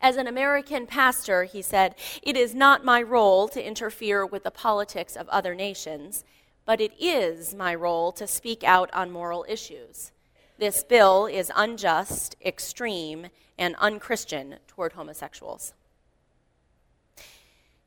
As 0.00 0.16
an 0.16 0.26
American 0.26 0.86
pastor, 0.86 1.44
he 1.44 1.60
said, 1.60 1.94
It 2.22 2.36
is 2.36 2.54
not 2.54 2.84
my 2.84 3.02
role 3.02 3.48
to 3.48 3.64
interfere 3.64 4.24
with 4.24 4.44
the 4.44 4.50
politics 4.50 5.16
of 5.16 5.28
other 5.28 5.54
nations, 5.54 6.24
but 6.64 6.80
it 6.80 6.92
is 6.98 7.54
my 7.54 7.74
role 7.74 8.12
to 8.12 8.26
speak 8.26 8.64
out 8.64 8.92
on 8.94 9.10
moral 9.10 9.44
issues. 9.48 10.12
This 10.58 10.82
bill 10.82 11.26
is 11.26 11.52
unjust, 11.54 12.34
extreme, 12.44 13.26
and 13.58 13.76
unchristian 13.76 14.56
toward 14.66 14.94
homosexuals. 14.94 15.74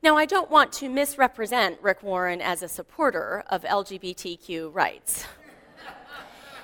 Now, 0.03 0.15
I 0.15 0.25
don't 0.25 0.51
want 0.51 0.71
to 0.73 0.88
misrepresent 0.88 1.81
Rick 1.81 2.03
Warren 2.03 2.41
as 2.41 2.61
a 2.61 2.67
supporter 2.67 3.43
of 3.49 3.63
LGBTQ 3.63 4.73
rights. 4.73 5.25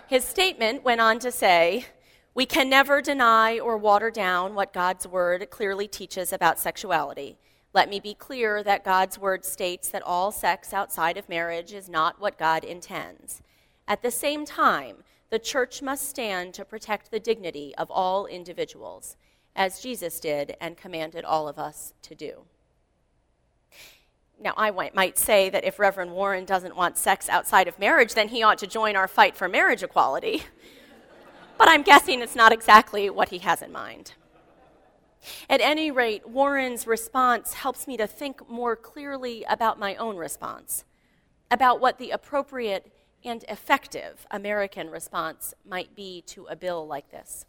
His 0.07 0.23
statement 0.23 0.83
went 0.83 1.01
on 1.01 1.17
to 1.19 1.31
say, 1.31 1.85
we 2.35 2.45
can 2.45 2.69
never 2.69 3.01
deny 3.01 3.59
or 3.59 3.75
water 3.75 4.11
down 4.11 4.53
what 4.53 4.73
God's 4.73 5.07
word 5.07 5.49
clearly 5.49 5.87
teaches 5.87 6.31
about 6.31 6.59
sexuality. 6.59 7.37
Let 7.73 7.89
me 7.89 7.99
be 7.99 8.13
clear 8.13 8.61
that 8.61 8.85
God's 8.85 9.17
word 9.17 9.43
states 9.43 9.89
that 9.89 10.03
all 10.03 10.31
sex 10.31 10.71
outside 10.71 11.17
of 11.17 11.27
marriage 11.27 11.73
is 11.73 11.89
not 11.89 12.21
what 12.21 12.37
God 12.37 12.63
intends. 12.63 13.41
At 13.87 14.01
the 14.01 14.11
same 14.11 14.45
time, 14.45 14.97
the 15.29 15.39
church 15.39 15.81
must 15.81 16.07
stand 16.07 16.53
to 16.53 16.65
protect 16.65 17.11
the 17.11 17.19
dignity 17.19 17.73
of 17.77 17.89
all 17.89 18.25
individuals, 18.25 19.17
as 19.55 19.79
Jesus 19.79 20.19
did 20.19 20.55
and 20.61 20.77
commanded 20.77 21.25
all 21.25 21.47
of 21.47 21.57
us 21.57 21.93
to 22.03 22.15
do. 22.15 22.45
Now, 24.39 24.53
I 24.57 24.71
might 24.93 25.17
say 25.17 25.49
that 25.49 25.63
if 25.63 25.79
Reverend 25.79 26.11
Warren 26.11 26.45
doesn't 26.45 26.75
want 26.75 26.97
sex 26.97 27.29
outside 27.29 27.67
of 27.67 27.79
marriage, 27.79 28.13
then 28.13 28.27
he 28.27 28.43
ought 28.43 28.57
to 28.59 28.67
join 28.67 28.95
our 28.95 29.07
fight 29.07 29.35
for 29.35 29.47
marriage 29.47 29.81
equality. 29.81 30.43
but 31.57 31.69
I'm 31.69 31.83
guessing 31.83 32.21
it's 32.21 32.35
not 32.35 32.51
exactly 32.51 33.09
what 33.09 33.29
he 33.29 33.39
has 33.39 33.61
in 33.61 33.71
mind. 33.71 34.13
At 35.49 35.61
any 35.61 35.89
rate, 35.89 36.27
Warren's 36.27 36.85
response 36.85 37.53
helps 37.53 37.87
me 37.87 37.97
to 37.97 38.07
think 38.07 38.47
more 38.49 38.75
clearly 38.75 39.43
about 39.49 39.79
my 39.79 39.95
own 39.95 40.17
response, 40.17 40.83
about 41.49 41.79
what 41.79 41.97
the 41.97 42.11
appropriate 42.11 42.91
and 43.25 43.43
effective 43.49 44.25
American 44.31 44.89
response 44.89 45.53
might 45.67 45.95
be 45.95 46.21
to 46.27 46.45
a 46.45 46.55
bill 46.55 46.85
like 46.85 47.11
this. 47.11 47.45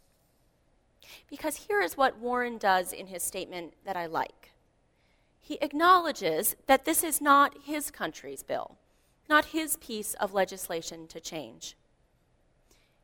Because 1.29 1.67
here 1.67 1.81
is 1.81 1.95
what 1.95 2.19
Warren 2.19 2.57
does 2.57 2.91
in 2.91 3.07
his 3.07 3.23
statement 3.23 3.73
that 3.85 3.95
I 3.95 4.07
like. 4.07 4.51
He 5.39 5.57
acknowledges 5.61 6.55
that 6.65 6.83
this 6.83 7.03
is 7.03 7.21
not 7.21 7.55
his 7.63 7.91
country's 7.91 8.43
bill, 8.43 8.77
not 9.29 9.45
his 9.45 9.77
piece 9.77 10.13
of 10.15 10.33
legislation 10.33 11.07
to 11.07 11.21
change. 11.21 11.77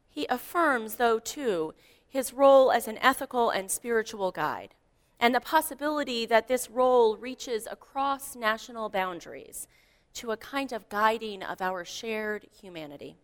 He 0.10 0.26
affirms, 0.30 0.96
though, 0.96 1.20
too, 1.20 1.74
his 2.08 2.34
role 2.34 2.72
as 2.72 2.88
an 2.88 2.98
ethical 3.00 3.50
and 3.50 3.72
spiritual 3.72 4.32
guide, 4.32 4.76
and 5.20 5.34
the 5.34 5.40
possibility 5.40 6.26
that 6.26 6.48
this 6.48 6.70
role 6.70 7.16
reaches 7.16 7.68
across 7.72 8.36
national 8.36 8.90
boundaries 8.90 9.68
to 10.16 10.32
a 10.32 10.38
kind 10.38 10.72
of 10.72 10.90
guiding 10.90 11.44
of 11.44 11.62
our 11.62 11.84
shared 11.84 12.48
humanity. 12.62 13.16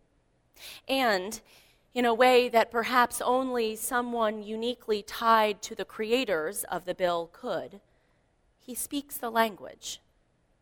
And 0.88 1.40
in 1.94 2.04
a 2.04 2.14
way 2.14 2.48
that 2.48 2.70
perhaps 2.70 3.20
only 3.20 3.74
someone 3.76 4.42
uniquely 4.42 5.02
tied 5.02 5.62
to 5.62 5.74
the 5.74 5.84
creators 5.84 6.64
of 6.64 6.84
the 6.84 6.94
bill 6.94 7.30
could, 7.32 7.80
he 8.58 8.74
speaks 8.74 9.16
the 9.16 9.30
language. 9.30 10.00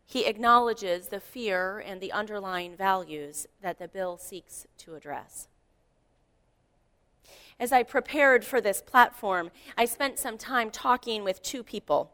He 0.05 0.25
acknowledges 0.25 1.07
the 1.07 1.19
fear 1.19 1.77
and 1.77 2.01
the 2.01 2.11
underlying 2.11 2.75
values 2.75 3.45
that 3.61 3.77
the 3.77 3.87
bill 3.87 4.17
seeks 4.17 4.65
to 4.79 4.95
address. 4.95 5.47
As 7.59 7.71
I 7.71 7.83
prepared 7.83 8.43
for 8.43 8.61
this 8.61 8.81
platform, 8.81 9.51
I 9.77 9.85
spent 9.85 10.17
some 10.17 10.37
time 10.37 10.71
talking 10.71 11.23
with 11.23 11.43
two 11.43 11.61
people. 11.61 12.11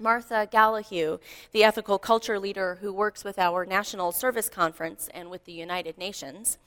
Martha 0.00 0.48
Gallahue, 0.50 1.20
the 1.52 1.62
ethical 1.62 1.98
culture 1.98 2.38
leader 2.38 2.78
who 2.80 2.92
works 2.92 3.22
with 3.22 3.38
our 3.38 3.66
National 3.66 4.12
Service 4.12 4.48
Conference 4.48 5.08
and 5.12 5.30
with 5.30 5.44
the 5.44 5.52
United 5.52 5.98
Nations, 5.98 6.58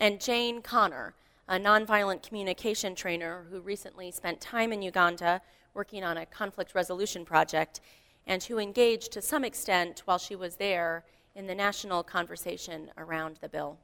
and 0.00 0.20
Jane 0.20 0.62
Connor, 0.62 1.14
a 1.48 1.58
nonviolent 1.58 2.26
communication 2.26 2.94
trainer 2.94 3.46
who 3.50 3.60
recently 3.60 4.10
spent 4.10 4.40
time 4.40 4.72
in 4.72 4.82
Uganda 4.82 5.40
working 5.74 6.02
on 6.02 6.16
a 6.16 6.26
conflict 6.26 6.74
resolution 6.74 7.24
project 7.24 7.80
and 8.26 8.42
who 8.42 8.58
engaged 8.58 9.12
to 9.12 9.22
some 9.22 9.44
extent 9.44 10.02
while 10.04 10.18
she 10.18 10.34
was 10.34 10.56
there 10.56 11.04
in 11.34 11.46
the 11.46 11.54
national 11.54 12.02
conversation 12.02 12.90
around 12.98 13.38
the 13.40 13.48
bill. 13.48 13.78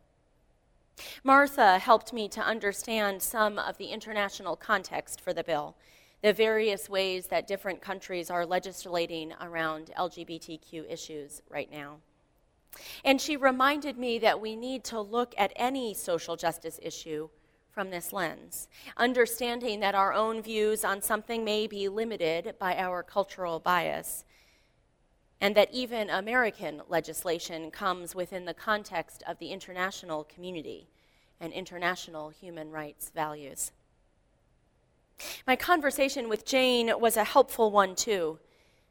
Martha 1.23 1.78
helped 1.78 2.12
me 2.12 2.28
to 2.28 2.40
understand 2.40 3.23
some 3.23 3.59
of 3.59 3.78
the 3.78 3.87
international 3.87 4.57
context 4.57 5.21
for 5.21 5.33
the 5.33 5.45
bill, 5.45 5.76
the 6.23 6.33
various 6.33 6.89
ways 6.89 7.27
that 7.29 7.47
different 7.47 7.81
countries 7.81 8.31
are 8.31 8.45
legislating 8.45 9.33
around 9.41 9.91
LGBTQ 9.97 10.91
issues 10.91 11.43
right 11.49 11.71
now. 11.71 11.99
And 13.05 13.21
she 13.21 13.37
reminded 13.37 13.97
me 13.97 14.19
that 14.19 14.41
we 14.41 14.57
need 14.57 14.85
to 14.85 15.01
look 15.01 15.35
at 15.39 15.53
any 15.57 15.95
social 15.95 16.37
justice 16.37 16.79
issue 16.83 17.29
from 17.71 17.91
this 17.91 18.13
lens, 18.13 18.67
understanding 18.97 19.81
that 19.81 19.95
our 19.95 20.13
own 20.13 20.43
views 20.43 20.85
on 20.85 21.01
something 21.01 21.45
may 21.45 21.67
be 21.67 21.89
limited 21.89 22.55
by 22.59 22.77
our 22.77 23.03
cultural 23.03 23.61
bias, 23.61 24.25
and 25.41 25.55
that 25.55 25.73
even 25.73 26.11
American 26.11 26.83
legislation 26.89 27.71
comes 27.71 28.15
within 28.15 28.45
the 28.45 28.55
context 28.55 29.23
of 29.29 29.39
the 29.39 29.53
international 29.53 30.25
community 30.25 30.89
and 31.41 31.53
international 31.53 32.31
human 32.31 32.71
rights 32.71 33.13
values. 33.15 33.71
My 35.47 35.57
conversation 35.57 36.29
with 36.29 36.45
Jane 36.45 36.93
was 36.99 37.17
a 37.17 37.25
helpful 37.25 37.71
one, 37.71 37.95
too. 37.95 38.39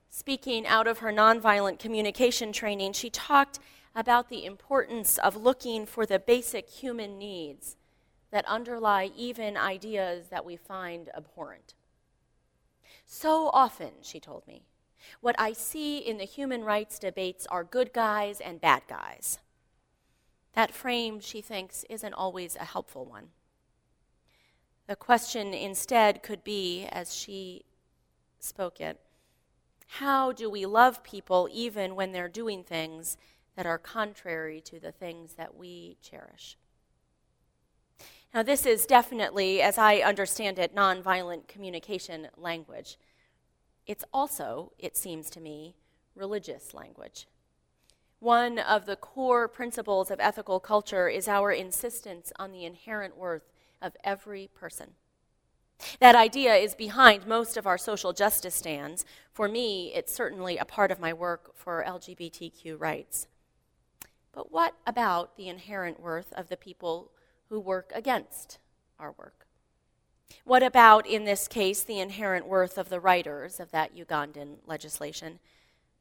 Speaking 0.09 0.65
out 0.65 0.87
of 0.87 0.99
her 0.99 1.11
nonviolent 1.11 1.79
communication 1.79 2.51
training, 2.51 2.93
she 2.93 3.09
talked 3.09 3.59
about 3.95 4.29
the 4.29 4.45
importance 4.45 5.17
of 5.17 5.35
looking 5.35 5.85
for 5.85 6.05
the 6.05 6.19
basic 6.19 6.69
human 6.69 7.17
needs 7.17 7.75
that 8.31 8.45
underlie 8.45 9.11
even 9.15 9.57
ideas 9.57 10.27
that 10.29 10.45
we 10.45 10.55
find 10.55 11.09
abhorrent. 11.15 11.73
So 13.05 13.49
often, 13.53 13.91
she 14.01 14.19
told 14.19 14.45
me, 14.47 14.63
what 15.21 15.35
I 15.39 15.53
see 15.53 15.99
in 15.99 16.17
the 16.17 16.25
human 16.25 16.63
rights 16.63 16.99
debates 16.99 17.47
are 17.47 17.63
good 17.63 17.93
guys 17.93 18.41
and 18.41 18.59
bad 18.59 18.83
guys. 18.87 19.39
That 20.53 20.73
frame, 20.73 21.19
she 21.19 21.41
thinks, 21.41 21.85
isn't 21.89 22.13
always 22.13 22.55
a 22.55 22.65
helpful 22.65 23.05
one. 23.05 23.29
The 24.87 24.95
question 24.95 25.53
instead 25.53 26.23
could 26.23 26.45
be, 26.45 26.85
as 26.85 27.13
she 27.13 27.65
spoke 28.39 28.79
it, 28.79 28.99
How 29.87 30.31
do 30.31 30.49
we 30.49 30.65
love 30.65 31.03
people 31.03 31.49
even 31.51 31.95
when 31.95 32.13
they're 32.13 32.29
doing 32.29 32.63
things 32.63 33.17
that 33.55 33.65
are 33.65 33.77
contrary 33.77 34.61
to 34.61 34.79
the 34.79 34.93
things 34.93 35.33
that 35.33 35.55
we 35.55 35.97
cherish? 36.01 36.57
Now, 38.33 38.43
this 38.43 38.65
is 38.65 38.85
definitely, 38.85 39.61
as 39.61 39.77
I 39.77 39.97
understand 39.97 40.57
it, 40.57 40.75
nonviolent 40.75 41.47
communication 41.47 42.29
language. 42.37 42.97
It's 43.85 44.05
also, 44.13 44.71
it 44.77 44.95
seems 44.95 45.29
to 45.31 45.41
me, 45.41 45.75
religious 46.15 46.73
language. 46.73 47.27
One 48.19 48.57
of 48.57 48.85
the 48.85 48.95
core 48.95 49.47
principles 49.47 50.11
of 50.11 50.19
ethical 50.19 50.59
culture 50.59 51.07
is 51.09 51.27
our 51.27 51.51
insistence 51.51 52.31
on 52.37 52.51
the 52.51 52.65
inherent 52.65 53.17
worth 53.17 53.43
of 53.81 53.95
every 54.03 54.49
person. 54.53 54.91
That 55.99 56.15
idea 56.15 56.55
is 56.55 56.75
behind 56.75 57.27
most 57.27 57.57
of 57.57 57.67
our 57.67 57.77
social 57.77 58.13
justice 58.13 58.55
stands. 58.55 59.05
For 59.31 59.47
me, 59.47 59.93
it's 59.93 60.13
certainly 60.13 60.57
a 60.57 60.65
part 60.65 60.91
of 60.91 60.99
my 60.99 61.13
work 61.13 61.55
for 61.55 61.83
LGBTQ 61.87 62.79
rights. 62.79 63.27
But 64.33 64.51
what 64.51 64.75
about 64.85 65.37
the 65.37 65.49
inherent 65.49 65.99
worth 65.99 66.33
of 66.33 66.49
the 66.49 66.57
people 66.57 67.11
who 67.49 67.59
work 67.59 67.91
against 67.95 68.59
our 68.99 69.13
work? 69.17 69.47
What 70.43 70.63
about, 70.63 71.07
in 71.07 71.25
this 71.25 71.47
case, 71.47 71.83
the 71.83 71.99
inherent 71.99 72.47
worth 72.47 72.77
of 72.77 72.89
the 72.89 72.99
writers 72.99 73.59
of 73.59 73.71
that 73.71 73.95
Ugandan 73.95 74.57
legislation? 74.65 75.39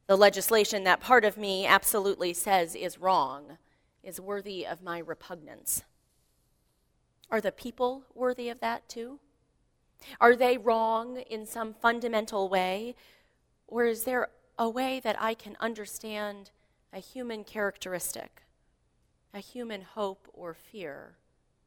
The 0.06 0.16
legislation 0.16 0.84
that 0.84 1.00
part 1.00 1.24
of 1.24 1.36
me 1.36 1.66
absolutely 1.66 2.32
says 2.32 2.74
is 2.74 2.98
wrong, 2.98 3.58
is 4.02 4.20
worthy 4.20 4.66
of 4.66 4.82
my 4.82 4.98
repugnance. 4.98 5.82
Are 7.30 7.40
the 7.40 7.52
people 7.52 8.04
worthy 8.14 8.48
of 8.48 8.60
that 8.60 8.88
too? 8.88 9.18
Are 10.20 10.36
they 10.36 10.58
wrong 10.58 11.18
in 11.18 11.46
some 11.46 11.74
fundamental 11.74 12.48
way? 12.48 12.94
Or 13.66 13.84
is 13.84 14.04
there 14.04 14.28
a 14.58 14.68
way 14.68 15.00
that 15.00 15.20
I 15.20 15.34
can 15.34 15.56
understand 15.60 16.50
a 16.92 16.98
human 16.98 17.44
characteristic, 17.44 18.42
a 19.34 19.40
human 19.40 19.82
hope 19.82 20.28
or 20.32 20.54
fear 20.54 21.16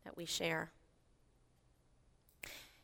that 0.06 0.16
we 0.16 0.26
share? 0.26 0.72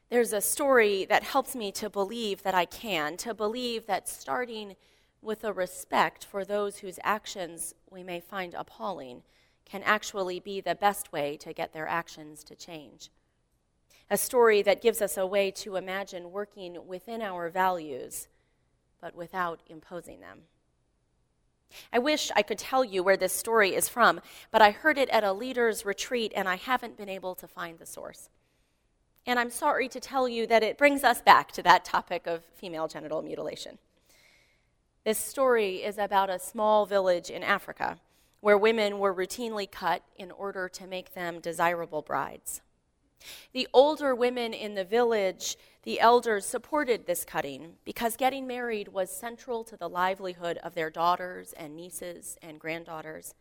There's 0.09 0.33
a 0.33 0.41
story 0.41 1.05
that 1.05 1.23
helps 1.23 1.55
me 1.55 1.71
to 1.73 1.89
believe 1.89 2.43
that 2.43 2.53
I 2.53 2.65
can, 2.65 3.17
to 3.17 3.33
believe 3.33 3.87
that 3.87 4.07
starting 4.07 4.75
with 5.21 5.43
a 5.43 5.51
respect 5.51 6.23
for 6.23 6.45
those 6.45 6.77
whose 6.77 6.99
actions 7.03 7.73
we 7.89 8.03
may 8.03 8.19
find 8.19 8.53
appalling 8.53 9.23
can 9.65 9.83
actually 9.83 10.39
be 10.39 10.61
the 10.61 10.75
best 10.75 11.11
way 11.11 11.37
to 11.37 11.53
get 11.53 11.73
their 11.73 11.87
actions 11.87 12.43
to 12.45 12.55
change. 12.55 13.09
A 14.09 14.17
story 14.17 14.61
that 14.61 14.81
gives 14.81 15.01
us 15.01 15.17
a 15.17 15.25
way 15.25 15.49
to 15.51 15.75
imagine 15.75 16.31
working 16.31 16.87
within 16.87 17.21
our 17.21 17.49
values, 17.49 18.27
but 19.01 19.15
without 19.15 19.61
imposing 19.67 20.19
them. 20.19 20.43
I 21.91 21.99
wish 21.99 22.31
I 22.35 22.43
could 22.43 22.59
tell 22.59 22.85
you 22.85 23.03
where 23.03 23.17
this 23.17 23.33
story 23.33 23.73
is 23.73 23.89
from, 23.89 24.21
but 24.51 24.61
I 24.61 24.69
heard 24.69 24.99
it 24.99 25.09
at 25.09 25.23
a 25.23 25.33
leader's 25.33 25.85
retreat 25.85 26.31
and 26.35 26.47
I 26.47 26.55
haven't 26.55 26.97
been 26.97 27.09
able 27.09 27.33
to 27.35 27.47
find 27.47 27.79
the 27.79 27.85
source. 27.85 28.29
And 29.25 29.39
I'm 29.39 29.49
sorry 29.49 29.89
to 29.89 29.99
tell 29.99 30.29
you 30.29 30.45
that 30.47 30.61
it 30.61 30.77
brings 30.77 31.03
us 31.03 31.21
back 31.21 31.51
to 31.53 31.63
that 31.63 31.83
topic 31.83 32.27
of 32.27 32.43
female 32.53 32.87
genital 32.87 33.23
mutilation. 33.23 33.79
This 35.03 35.17
story 35.17 35.83
is 35.83 35.97
about 35.97 36.29
a 36.29 36.37
small 36.37 36.85
village 36.85 37.31
in 37.31 37.43
Africa 37.43 37.99
where 38.45 38.59
women 38.59 38.99
were 38.99 39.11
routinely 39.11 39.65
cut 39.71 40.03
in 40.17 40.29
order 40.29 40.69
to 40.69 40.85
make 40.85 41.15
them 41.15 41.39
desirable 41.39 42.03
brides. 42.03 42.61
The 43.53 43.67
older 43.73 44.13
women 44.13 44.53
in 44.53 44.75
the 44.75 44.85
village, 44.85 45.57
the 45.81 45.99
elders, 45.99 46.45
supported 46.45 47.07
this 47.07 47.25
cutting 47.25 47.77
because 47.85 48.15
getting 48.15 48.45
married 48.45 48.89
was 48.89 49.09
central 49.09 49.63
to 49.63 49.75
the 49.75 49.89
livelihood 49.89 50.59
of 50.59 50.75
their 50.75 50.91
daughters 50.91 51.53
and 51.53 51.75
nieces 51.75 52.37
and 52.39 52.59
granddaughters, 52.59 53.33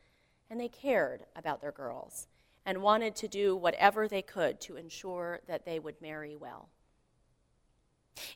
and 0.48 0.58
they 0.58 0.68
cared 0.68 1.24
about 1.36 1.60
their 1.60 1.70
girls 1.70 2.26
and 2.64 2.80
wanted 2.80 3.14
to 3.16 3.28
do 3.28 3.54
whatever 3.54 4.08
they 4.08 4.22
could 4.22 4.58
to 4.62 4.76
ensure 4.76 5.40
that 5.46 5.66
they 5.66 5.78
would 5.78 6.00
marry 6.00 6.34
well. 6.34 6.70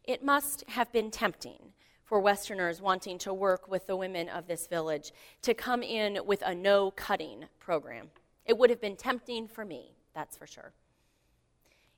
It 0.04 0.22
must 0.22 0.64
have 0.68 0.92
been 0.92 1.10
tempting 1.10 1.72
for 2.08 2.20
Westerners 2.20 2.80
wanting 2.80 3.18
to 3.18 3.34
work 3.34 3.68
with 3.68 3.86
the 3.86 3.94
women 3.94 4.30
of 4.30 4.46
this 4.46 4.66
village 4.66 5.12
to 5.42 5.52
come 5.52 5.82
in 5.82 6.18
with 6.24 6.40
a 6.40 6.54
no 6.54 6.90
cutting 6.92 7.44
program. 7.58 8.08
It 8.46 8.56
would 8.56 8.70
have 8.70 8.80
been 8.80 8.96
tempting 8.96 9.46
for 9.46 9.62
me, 9.62 9.92
that's 10.14 10.34
for 10.34 10.46
sure. 10.46 10.72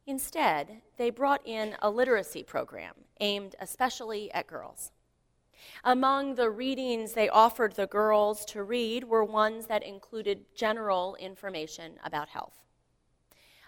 Instead, 0.09 0.83
they 0.97 1.11
brought 1.11 1.47
in 1.47 1.77
a 1.81 1.89
literacy 1.89 2.43
program 2.43 2.95
aimed 3.21 3.55
especially 3.61 4.33
at 4.33 4.49
girls. 4.49 4.91
Among 5.85 6.35
the 6.35 6.51
readings 6.51 7.13
they 7.13 7.29
offered 7.29 7.77
the 7.77 7.87
girls 7.87 8.45
to 8.47 8.65
read 8.65 9.05
were 9.05 9.23
ones 9.23 9.67
that 9.67 9.85
included 9.85 10.45
general 10.57 11.15
information 11.21 12.01
about 12.03 12.31
health. 12.31 12.65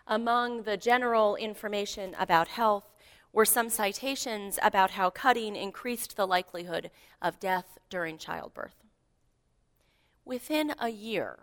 Among 0.09 0.65
the 0.65 0.77
general 0.77 1.37
information 1.37 2.17
about 2.19 2.49
health 2.49 2.92
were 3.33 3.45
some 3.45 3.71
citations 3.71 4.59
about 4.63 4.93
how 4.93 5.11
cutting 5.11 5.57
increased 5.57 6.17
the 6.17 6.27
likelihood 6.27 6.91
of 7.21 7.41
death 7.41 7.79
during 7.89 8.19
childbirth. 8.19 8.85
Within 10.25 10.75
a 10.79 10.91
year, 10.91 11.41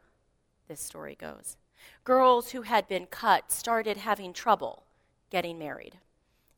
this 0.68 0.82
story 0.82 1.16
goes, 1.20 1.58
girls 2.04 2.52
who 2.52 2.62
had 2.62 2.88
been 2.88 3.06
cut 3.06 3.52
started 3.52 3.98
having 3.98 4.34
trouble 4.34 4.84
getting 5.30 5.58
married 5.58 5.98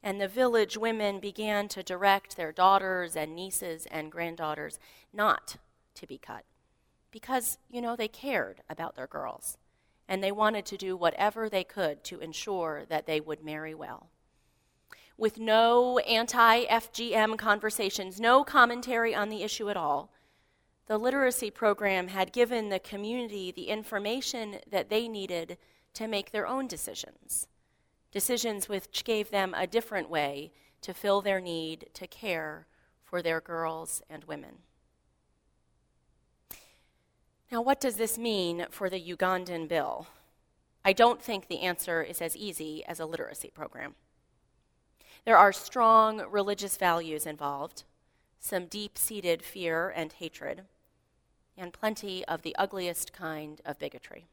and 0.04 0.20
the 0.20 0.28
village 0.28 0.78
women 0.78 1.20
began 1.20 1.68
to 1.68 1.84
direct 1.84 2.36
their 2.36 2.52
daughters 2.52 3.16
and 3.16 3.36
nieces 3.36 3.86
and 3.92 4.12
granddaughters 4.12 4.80
not 5.14 5.58
to 5.94 6.08
be 6.08 6.18
cut 6.18 6.44
because, 7.12 7.58
you 7.70 7.82
know, 7.82 7.96
they 7.96 8.08
cared 8.08 8.62
about 8.70 8.96
their 8.96 9.08
girls 9.08 9.58
and 10.08 10.24
they 10.24 10.32
wanted 10.32 10.66
to 10.66 10.78
do 10.78 10.96
whatever 10.96 11.50
they 11.50 11.64
could 11.64 12.04
to 12.04 12.20
ensure 12.20 12.84
that 12.90 13.06
they 13.06 13.20
would 13.20 13.44
marry 13.44 13.74
well. 13.74 14.10
With 15.18 15.40
no 15.40 16.00
anti 16.00 16.66
FGM 16.66 17.38
conversations, 17.38 18.20
no 18.20 18.44
commentary 18.44 19.14
on 19.14 19.30
the 19.30 19.44
issue 19.44 19.70
at 19.70 19.78
all, 19.78 20.12
the 20.88 20.98
literacy 20.98 21.52
program 21.52 22.10
had 22.10 22.34
given 22.34 22.70
the 22.70 22.80
community 22.80 23.52
the 23.52 23.68
information 23.68 24.58
that 24.70 24.90
they 24.90 25.08
needed 25.08 25.58
to 25.94 26.08
make 26.08 26.32
their 26.32 26.48
own 26.48 26.68
decisions 26.68 27.48
decisions 28.12 28.68
which 28.68 29.04
gave 29.04 29.32
them 29.32 29.54
a 29.58 29.66
different 29.66 30.10
way 30.10 30.52
to 30.82 30.94
fill 30.94 31.22
their 31.22 31.40
need 31.40 31.90
to 31.94 32.06
care 32.08 32.68
for 33.04 33.22
their 33.22 33.42
girls 33.42 34.02
and 34.10 34.26
women. 34.26 34.58
Now, 37.52 37.62
what 37.62 37.82
does 37.82 37.96
this 37.96 38.18
mean 38.18 38.66
for 38.70 38.90
the 38.90 39.00
Ugandan 39.00 39.68
bill? 39.68 40.08
I 40.86 40.94
don't 40.94 41.22
think 41.22 41.48
the 41.48 41.62
answer 41.62 42.02
is 42.02 42.22
as 42.22 42.36
easy 42.36 42.84
as 42.86 43.00
a 43.00 43.06
literacy 43.06 43.52
program. 43.54 43.96
There 45.24 45.38
are 45.38 45.54
strong 45.54 46.26
religious 46.30 46.78
values 46.78 47.28
involved, 47.28 47.84
some 48.40 48.66
deep 48.66 48.98
seated 48.98 49.44
fear 49.44 49.90
and 49.90 50.12
hatred, 50.12 50.64
and 51.56 51.72
plenty 51.72 52.26
of 52.26 52.42
the 52.42 52.56
ugliest 52.56 53.14
kind 53.14 53.62
of 53.64 53.78
bigotry. 53.78 54.26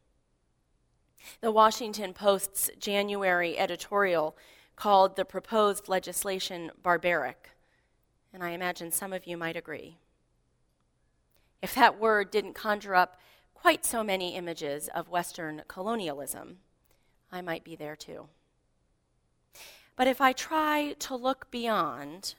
The 1.41 1.53
Washington 1.53 2.15
Post's 2.15 2.71
January 2.79 3.59
editorial 3.59 4.37
called 4.77 5.17
the 5.17 5.27
proposed 5.27 5.89
legislation 5.89 6.71
barbaric, 6.83 7.51
and 8.33 8.43
I 8.43 8.51
imagine 8.51 8.91
some 8.91 9.13
of 9.13 9.27
you 9.27 9.37
might 9.37 9.57
agree. 9.57 9.99
If 11.61 11.75
that 11.75 11.99
word 11.99 12.31
didn't 12.31 12.55
conjure 12.55 12.95
up 12.95 13.21
quite 13.53 13.85
so 13.85 14.03
many 14.03 14.37
images 14.37 14.89
of 14.95 15.11
Western 15.11 15.65
colonialism, 15.69 16.59
I 17.31 17.43
might 17.43 17.65
be 17.65 17.77
there 17.77 17.97
too. 17.97 18.29
But 19.99 20.07
if 20.07 20.21
I 20.21 20.33
try 20.33 20.95
to 21.01 21.17
look 21.17 21.51
beyond, 21.51 22.37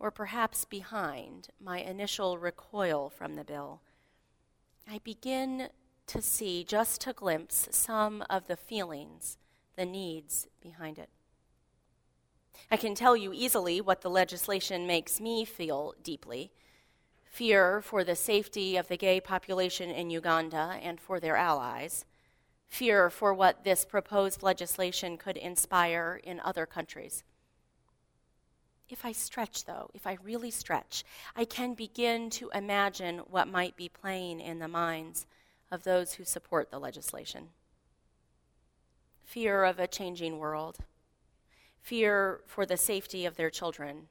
or 0.00 0.10
perhaps 0.10 0.64
behind, 0.64 1.50
my 1.60 1.78
initial 1.78 2.36
recoil 2.36 3.08
from 3.08 3.36
the 3.36 3.44
bill, 3.44 3.80
I 4.90 4.98
begin 4.98 5.68
to 6.08 6.20
see, 6.20 6.64
just 6.64 7.00
to 7.02 7.12
glimpse 7.12 7.68
some 7.70 8.24
of 8.28 8.48
the 8.48 8.56
feelings, 8.56 9.38
the 9.76 9.86
needs 9.86 10.48
behind 10.60 10.98
it. 10.98 11.10
I 12.72 12.76
can 12.76 12.96
tell 12.96 13.16
you 13.16 13.32
easily 13.32 13.80
what 13.80 14.00
the 14.00 14.10
legislation 14.10 14.84
makes 14.84 15.20
me 15.20 15.44
feel 15.44 15.94
deeply 16.02 16.50
fear 17.24 17.80
for 17.80 18.02
the 18.02 18.16
safety 18.16 18.76
of 18.76 18.88
the 18.88 18.96
gay 18.96 19.20
population 19.20 19.90
in 19.90 20.10
Uganda 20.10 20.76
and 20.82 21.00
for 21.00 21.20
their 21.20 21.36
allies, 21.36 22.04
fear 22.70 23.10
for 23.10 23.34
what 23.34 23.64
this 23.64 23.84
proposed 23.84 24.42
legislation 24.42 25.18
could 25.18 25.36
inspire 25.36 26.20
in 26.22 26.40
other 26.40 26.64
countries. 26.64 27.24
If 28.88 29.04
I 29.04 29.12
stretch, 29.12 29.64
though, 29.66 29.90
if 29.92 30.06
I 30.06 30.18
really 30.22 30.50
stretch, 30.50 31.04
I 31.36 31.44
can 31.44 31.74
begin 31.74 32.30
to 32.30 32.50
imagine 32.54 33.18
what 33.18 33.48
might 33.48 33.76
be 33.76 33.88
playing 33.88 34.40
in 34.40 34.60
the 34.60 34.68
minds 34.68 35.26
of 35.70 35.82
those 35.82 36.14
who 36.14 36.24
support 36.24 36.70
the 36.70 36.78
legislation. 36.80 37.48
Fear 39.24 39.64
of 39.64 39.78
a 39.78 39.86
changing 39.86 40.38
world, 40.38 40.78
fear 41.80 42.40
for 42.46 42.66
the 42.66 42.76
safety 42.76 43.26
of 43.26 43.36
their 43.36 43.50
children, 43.50 44.08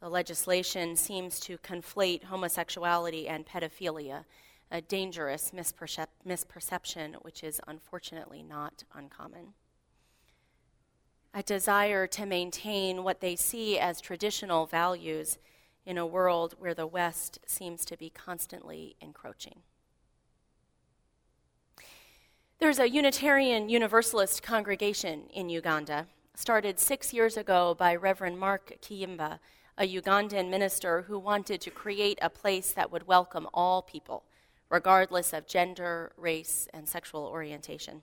The 0.00 0.08
legislation 0.08 0.96
seems 0.96 1.38
to 1.40 1.58
conflate 1.58 2.24
homosexuality 2.24 3.28
and 3.28 3.46
pedophilia, 3.46 4.24
a 4.70 4.80
dangerous 4.80 5.52
mispercep- 5.54 6.06
misperception 6.26 7.14
which 7.22 7.42
is 7.42 7.60
unfortunately 7.66 8.42
not 8.42 8.84
uncommon. 8.94 9.54
A 11.34 11.42
desire 11.42 12.06
to 12.08 12.26
maintain 12.26 13.04
what 13.04 13.20
they 13.20 13.36
see 13.36 13.78
as 13.78 14.00
traditional 14.00 14.66
values 14.66 15.38
in 15.86 15.96
a 15.96 16.06
world 16.06 16.54
where 16.58 16.74
the 16.74 16.86
West 16.86 17.38
seems 17.46 17.84
to 17.84 17.96
be 17.96 18.10
constantly 18.10 18.96
encroaching. 19.00 19.60
There's 22.58 22.78
a 22.78 22.90
Unitarian 22.90 23.68
Universalist 23.70 24.42
congregation 24.42 25.22
in 25.32 25.48
Uganda, 25.48 26.06
started 26.34 26.78
six 26.78 27.12
years 27.12 27.36
ago 27.36 27.74
by 27.74 27.96
Reverend 27.96 28.38
Mark 28.38 28.74
Kiyimba, 28.82 29.38
a 29.78 30.00
Ugandan 30.00 30.50
minister 30.50 31.02
who 31.02 31.18
wanted 31.18 31.60
to 31.62 31.70
create 31.70 32.18
a 32.20 32.28
place 32.28 32.72
that 32.72 32.92
would 32.92 33.06
welcome 33.06 33.48
all 33.54 33.80
people, 33.80 34.24
regardless 34.70 35.32
of 35.32 35.46
gender, 35.46 36.12
race, 36.16 36.68
and 36.72 36.88
sexual 36.88 37.24
orientation. 37.24 38.02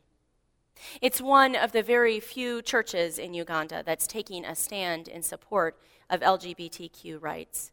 It's 1.01 1.21
one 1.21 1.55
of 1.55 1.71
the 1.71 1.81
very 1.81 2.19
few 2.19 2.61
churches 2.61 3.17
in 3.17 3.33
Uganda 3.33 3.81
that's 3.83 4.05
taking 4.05 4.45
a 4.45 4.55
stand 4.55 5.07
in 5.07 5.23
support 5.23 5.79
of 6.09 6.21
LGBTQ 6.21 7.21
rights. 7.21 7.71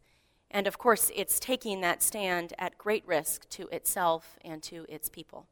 And 0.49 0.65
of 0.67 0.77
course, 0.77 1.11
it's 1.13 1.39
taking 1.39 1.81
that 1.81 2.01
stand 2.01 2.53
at 2.57 2.77
great 2.77 3.05
risk 3.05 3.47
to 3.49 3.67
itself 3.67 4.37
and 4.43 4.63
to 4.63 4.85
its 4.89 5.09
people. 5.09 5.47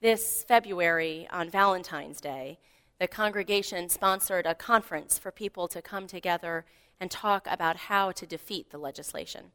This 0.00 0.44
February, 0.44 1.26
on 1.32 1.50
Valentine's 1.50 2.20
Day, 2.20 2.58
the 3.00 3.08
congregation 3.08 3.88
sponsored 3.88 4.46
a 4.46 4.54
conference 4.54 5.18
for 5.18 5.32
people 5.32 5.68
to 5.68 5.82
come 5.82 6.06
together 6.06 6.64
and 7.00 7.10
talk 7.10 7.46
about 7.50 7.76
how 7.76 8.12
to 8.12 8.26
defeat 8.26 8.70
the 8.70 8.78
legislation, 8.78 9.52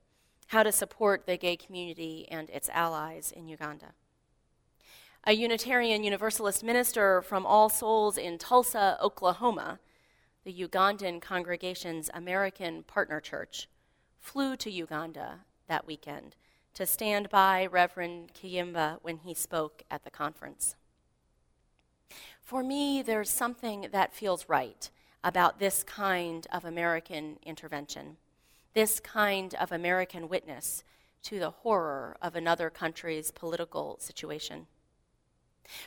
how 0.47 0.63
to 0.63 0.71
support 0.71 1.25
the 1.25 1.37
gay 1.37 1.55
community 1.55 2.27
and 2.29 2.49
its 2.49 2.69
allies 2.69 3.31
in 3.35 3.47
Uganda. 3.47 3.93
A 5.25 5.33
Unitarian 5.33 6.03
Universalist 6.03 6.63
minister 6.63 7.21
from 7.21 7.45
All 7.45 7.69
Souls 7.69 8.17
in 8.17 8.37
Tulsa, 8.37 8.97
Oklahoma, 9.01 9.79
the 10.43 10.53
Ugandan 10.53 11.21
congregation's 11.21 12.09
American 12.13 12.83
partner 12.83 13.21
church, 13.21 13.69
flew 14.19 14.57
to 14.57 14.69
Uganda 14.69 15.39
that 15.67 15.87
weekend 15.87 16.35
to 16.73 16.85
stand 16.85 17.29
by 17.29 17.65
Reverend 17.65 18.33
Kiyimba 18.33 18.97
when 19.01 19.17
he 19.17 19.33
spoke 19.33 19.83
at 19.91 20.03
the 20.03 20.09
conference. 20.09 20.75
For 22.41 22.63
me, 22.63 23.01
there's 23.01 23.29
something 23.29 23.87
that 23.91 24.13
feels 24.13 24.49
right 24.49 24.89
about 25.23 25.59
this 25.59 25.83
kind 25.83 26.45
of 26.51 26.65
American 26.65 27.37
intervention, 27.45 28.17
this 28.73 28.99
kind 28.99 29.55
of 29.55 29.71
American 29.71 30.29
witness 30.29 30.83
to 31.23 31.39
the 31.39 31.51
horror 31.51 32.17
of 32.21 32.35
another 32.35 32.69
country's 32.69 33.31
political 33.31 33.97
situation. 33.99 34.67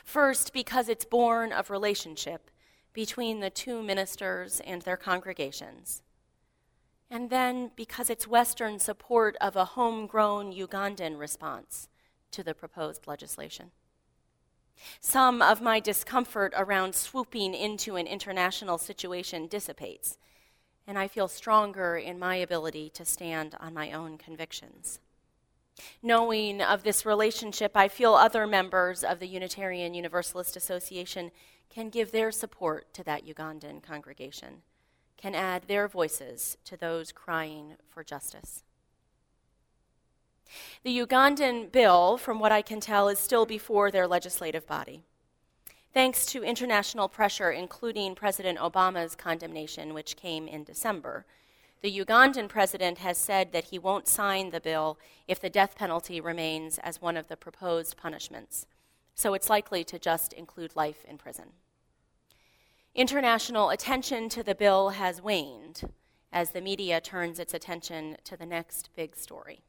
First, 0.03 0.53
because 0.53 0.89
it's 0.89 1.05
born 1.05 1.51
of 1.51 1.69
relationship 1.69 2.49
between 2.93 3.39
the 3.39 3.49
two 3.49 3.83
ministers 3.83 4.59
and 4.61 4.81
their 4.81 4.97
congregations 4.97 6.01
and 7.09 7.29
then 7.29 7.71
because 7.75 8.09
it's 8.09 8.27
Western 8.27 8.79
support 8.79 9.35
of 9.39 9.55
a 9.55 9.65
homegrown 9.65 10.53
Ugandan 10.53 11.17
response 11.17 11.87
to 12.31 12.43
the 12.43 12.53
proposed 12.53 13.07
legislation. 13.07 13.71
Some 14.99 15.41
of 15.41 15.61
my 15.61 15.79
discomfort 15.79 16.53
around 16.55 16.93
swooping 16.93 17.53
into 17.53 17.95
an 17.95 18.05
international 18.05 18.77
situation 18.77 19.47
dissipates, 19.47 20.17
and 20.87 20.97
I 20.97 21.07
feel 21.07 21.27
stronger 21.27 21.97
in 21.97 22.17
my 22.17 22.35
ability 22.35 22.89
to 22.91 23.05
stand 23.05 23.55
on 23.59 23.73
my 23.73 23.91
own 23.91 24.17
convictions. 24.17 24.99
Knowing 26.01 26.61
of 26.61 26.83
this 26.83 27.05
relationship, 27.05 27.73
I 27.75 27.87
feel 27.87 28.15
other 28.15 28.47
members 28.47 29.03
of 29.03 29.19
the 29.19 29.27
Unitarian 29.27 29.93
Universalist 29.93 30.55
Association 30.55 31.29
can 31.69 31.89
give 31.89 32.11
their 32.11 32.31
support 32.31 32.93
to 32.93 33.03
that 33.03 33.27
Ugandan 33.27 33.83
congregation 33.83 34.63
can 35.17 35.35
add 35.35 35.63
their 35.63 35.87
voices 35.87 36.57
to 36.63 36.77
those 36.77 37.11
crying 37.11 37.75
for 37.87 38.03
justice. 38.03 38.63
The 40.83 40.97
Ugandan 40.97 41.71
bill, 41.71 42.17
from 42.17 42.39
what 42.39 42.51
I 42.51 42.61
can 42.61 42.79
tell, 42.79 43.09
is 43.09 43.19
still 43.19 43.45
before 43.45 43.91
their 43.91 44.07
legislative 44.07 44.65
body. 44.65 45.03
Thanks 45.97 46.27
to 46.27 46.43
international 46.43 47.09
pressure, 47.09 47.49
including 47.49 48.13
President 48.13 48.59
Obama's 48.59 49.15
condemnation, 49.15 49.95
which 49.95 50.15
came 50.15 50.47
in 50.47 50.63
December, 50.63 51.25
the 51.81 51.89
Ugandan 51.89 52.47
president 52.47 52.99
has 52.99 53.17
said 53.17 53.51
that 53.51 53.63
he 53.63 53.79
won't 53.79 54.07
sign 54.07 54.51
the 54.51 54.61
bill 54.61 54.99
if 55.27 55.39
the 55.39 55.49
death 55.49 55.75
penalty 55.75 56.21
remains 56.21 56.77
as 56.77 57.01
one 57.01 57.17
of 57.17 57.29
the 57.29 57.35
proposed 57.35 57.97
punishments. 57.97 58.67
So 59.15 59.33
it's 59.33 59.49
likely 59.49 59.83
to 59.85 59.97
just 59.97 60.33
include 60.33 60.75
life 60.75 61.03
in 61.03 61.17
prison. 61.17 61.45
International 62.93 63.71
attention 63.71 64.29
to 64.29 64.43
the 64.43 64.53
bill 64.53 64.89
has 64.89 65.19
waned 65.19 65.81
as 66.31 66.51
the 66.51 66.61
media 66.61 67.01
turns 67.01 67.39
its 67.39 67.55
attention 67.55 68.17
to 68.23 68.37
the 68.37 68.45
next 68.45 68.91
big 68.95 69.15
story. 69.15 69.61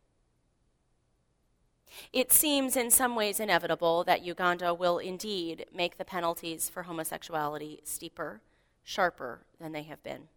It 2.13 2.33
seems 2.33 2.77
in 2.77 2.91
some 2.91 3.15
ways 3.15 3.41
inevitable 3.41 4.05
that 4.05 4.25
Uganda 4.25 4.75
will 4.75 4.99
indeed 4.99 5.67
make 5.75 5.99
the 5.99 6.05
penalties 6.05 6.69
for 6.69 6.85
homosexuality 6.85 7.81
steeper, 7.85 8.41
sharper 8.85 9.41
than 9.61 9.73
they 9.73 9.83
have 9.83 10.03
been. 10.03 10.29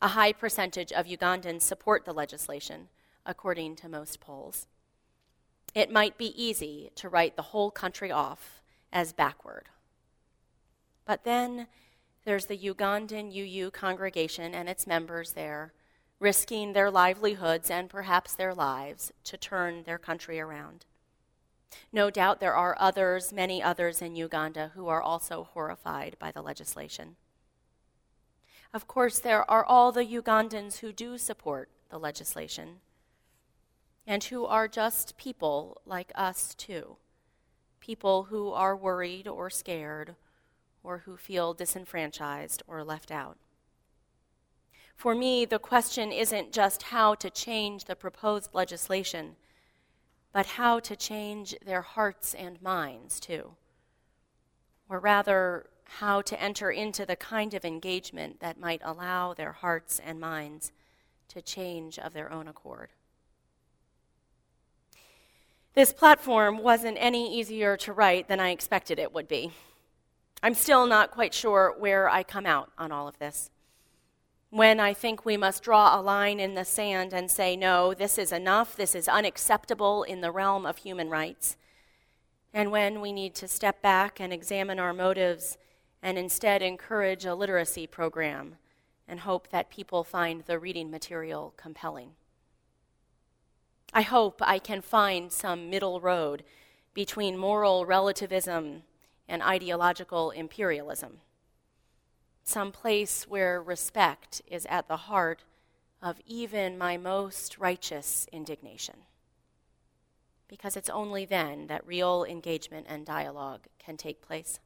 A 0.00 0.08
high 0.08 0.32
percentage 0.32 0.92
of 0.92 1.06
Ugandans 1.06 1.62
support 1.62 2.04
the 2.04 2.12
legislation, 2.12 2.88
according 3.26 3.76
to 3.76 3.88
most 3.88 4.20
polls. 4.20 4.66
It 5.74 5.92
might 5.92 6.16
be 6.16 6.32
easy 6.40 6.90
to 6.96 7.08
write 7.08 7.36
the 7.36 7.42
whole 7.42 7.70
country 7.70 8.10
off 8.10 8.60
as 8.92 9.12
backward. 9.12 9.68
But 11.04 11.24
then 11.24 11.66
there's 12.24 12.46
the 12.46 12.56
Ugandan 12.56 13.32
UU 13.32 13.70
congregation 13.70 14.54
and 14.54 14.68
its 14.68 14.86
members 14.86 15.32
there, 15.32 15.72
risking 16.20 16.72
their 16.72 16.90
livelihoods 16.90 17.70
and 17.70 17.88
perhaps 17.88 18.34
their 18.34 18.54
lives 18.54 19.12
to 19.24 19.36
turn 19.36 19.84
their 19.84 19.98
country 19.98 20.40
around. 20.40 20.84
No 21.92 22.10
doubt 22.10 22.40
there 22.40 22.54
are 22.54 22.76
others, 22.78 23.32
many 23.32 23.62
others 23.62 24.02
in 24.02 24.16
Uganda, 24.16 24.72
who 24.74 24.88
are 24.88 25.02
also 25.02 25.48
horrified 25.52 26.16
by 26.18 26.30
the 26.30 26.42
legislation. 26.42 27.16
Of 28.74 28.86
course, 28.86 29.18
there 29.18 29.48
are 29.50 29.64
all 29.64 29.92
the 29.92 30.04
Ugandans 30.04 30.78
who 30.78 30.92
do 30.92 31.16
support 31.16 31.70
the 31.88 31.98
legislation 31.98 32.80
and 34.06 34.24
who 34.24 34.44
are 34.44 34.68
just 34.68 35.16
people 35.16 35.80
like 35.86 36.12
us, 36.14 36.54
too. 36.54 36.96
People 37.80 38.24
who 38.24 38.50
are 38.50 38.76
worried 38.76 39.28
or 39.28 39.50
scared 39.50 40.16
or 40.82 40.98
who 40.98 41.16
feel 41.16 41.54
disenfranchised 41.54 42.62
or 42.66 42.82
left 42.84 43.10
out. 43.10 43.38
For 44.98 45.14
me, 45.14 45.44
the 45.44 45.60
question 45.60 46.10
isn't 46.10 46.50
just 46.50 46.82
how 46.82 47.14
to 47.14 47.30
change 47.30 47.84
the 47.84 47.94
proposed 47.94 48.50
legislation, 48.52 49.36
but 50.32 50.44
how 50.44 50.80
to 50.80 50.96
change 50.96 51.54
their 51.64 51.82
hearts 51.82 52.34
and 52.34 52.60
minds, 52.60 53.20
too. 53.20 53.52
Or 54.88 54.98
rather, 54.98 55.66
how 55.84 56.20
to 56.22 56.42
enter 56.42 56.72
into 56.72 57.06
the 57.06 57.14
kind 57.14 57.54
of 57.54 57.64
engagement 57.64 58.40
that 58.40 58.58
might 58.58 58.80
allow 58.84 59.34
their 59.34 59.52
hearts 59.52 60.00
and 60.04 60.18
minds 60.18 60.72
to 61.28 61.40
change 61.40 62.00
of 62.00 62.12
their 62.12 62.32
own 62.32 62.48
accord. 62.48 62.90
This 65.74 65.92
platform 65.92 66.58
wasn't 66.58 66.96
any 66.98 67.38
easier 67.38 67.76
to 67.76 67.92
write 67.92 68.26
than 68.26 68.40
I 68.40 68.50
expected 68.50 68.98
it 68.98 69.14
would 69.14 69.28
be. 69.28 69.52
I'm 70.42 70.54
still 70.54 70.86
not 70.86 71.12
quite 71.12 71.34
sure 71.34 71.76
where 71.78 72.08
I 72.08 72.24
come 72.24 72.46
out 72.46 72.72
on 72.76 72.90
all 72.90 73.06
of 73.06 73.20
this. 73.20 73.52
When 74.50 74.80
I 74.80 74.94
think 74.94 75.26
we 75.26 75.36
must 75.36 75.62
draw 75.62 75.98
a 75.98 76.00
line 76.00 76.40
in 76.40 76.54
the 76.54 76.64
sand 76.64 77.12
and 77.12 77.30
say, 77.30 77.54
no, 77.54 77.92
this 77.92 78.16
is 78.16 78.32
enough, 78.32 78.76
this 78.76 78.94
is 78.94 79.06
unacceptable 79.06 80.04
in 80.04 80.22
the 80.22 80.32
realm 80.32 80.64
of 80.64 80.78
human 80.78 81.10
rights. 81.10 81.58
And 82.54 82.70
when 82.70 83.02
we 83.02 83.12
need 83.12 83.34
to 83.36 83.48
step 83.48 83.82
back 83.82 84.18
and 84.18 84.32
examine 84.32 84.78
our 84.78 84.94
motives 84.94 85.58
and 86.02 86.16
instead 86.16 86.62
encourage 86.62 87.26
a 87.26 87.34
literacy 87.34 87.86
program 87.86 88.56
and 89.06 89.20
hope 89.20 89.48
that 89.50 89.70
people 89.70 90.02
find 90.02 90.42
the 90.42 90.58
reading 90.58 90.90
material 90.90 91.52
compelling. 91.58 92.12
I 93.92 94.02
hope 94.02 94.40
I 94.40 94.58
can 94.58 94.80
find 94.80 95.30
some 95.30 95.68
middle 95.68 96.00
road 96.00 96.42
between 96.94 97.36
moral 97.36 97.84
relativism 97.84 98.82
and 99.28 99.42
ideological 99.42 100.30
imperialism. 100.30 101.18
Some 102.48 102.72
place 102.72 103.24
where 103.28 103.62
respect 103.62 104.40
is 104.46 104.64
at 104.70 104.88
the 104.88 104.96
heart 104.96 105.44
of 106.00 106.18
even 106.24 106.78
my 106.78 106.96
most 106.96 107.58
righteous 107.58 108.26
indignation. 108.32 108.94
Because 110.48 110.74
it's 110.74 110.88
only 110.88 111.26
then 111.26 111.66
that 111.66 111.86
real 111.86 112.24
engagement 112.24 112.86
and 112.88 113.04
dialogue 113.04 113.66
can 113.78 113.98
take 113.98 114.22
place. 114.22 114.60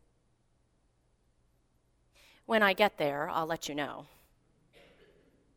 When 2.47 2.63
I 2.63 2.73
get 2.73 2.99
there, 2.99 3.29
I'll 3.29 3.47
let 3.47 3.69
you 3.69 3.75
know. 3.75 4.07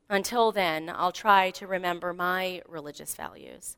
Until 0.10 0.52
then, 0.52 0.90
I'll 0.90 1.12
try 1.12 1.52
to 1.52 1.68
remember 1.68 2.12
my 2.12 2.64
religious 2.68 3.14
values, 3.14 3.78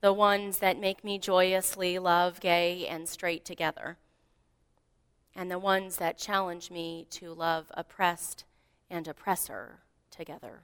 the 0.00 0.12
ones 0.12 0.58
that 0.58 0.80
make 0.80 1.04
me 1.04 1.16
joyously 1.16 2.00
love 2.00 2.40
gay 2.40 2.88
and 2.88 3.08
straight 3.08 3.44
together, 3.44 3.98
and 5.34 5.50
the 5.50 5.58
ones 5.58 5.96
that 5.96 6.18
challenge 6.18 6.70
me 6.70 7.06
to 7.10 7.32
love 7.32 7.66
oppressed 7.72 8.44
and 8.90 9.08
oppressor 9.08 9.80
together. 10.10 10.60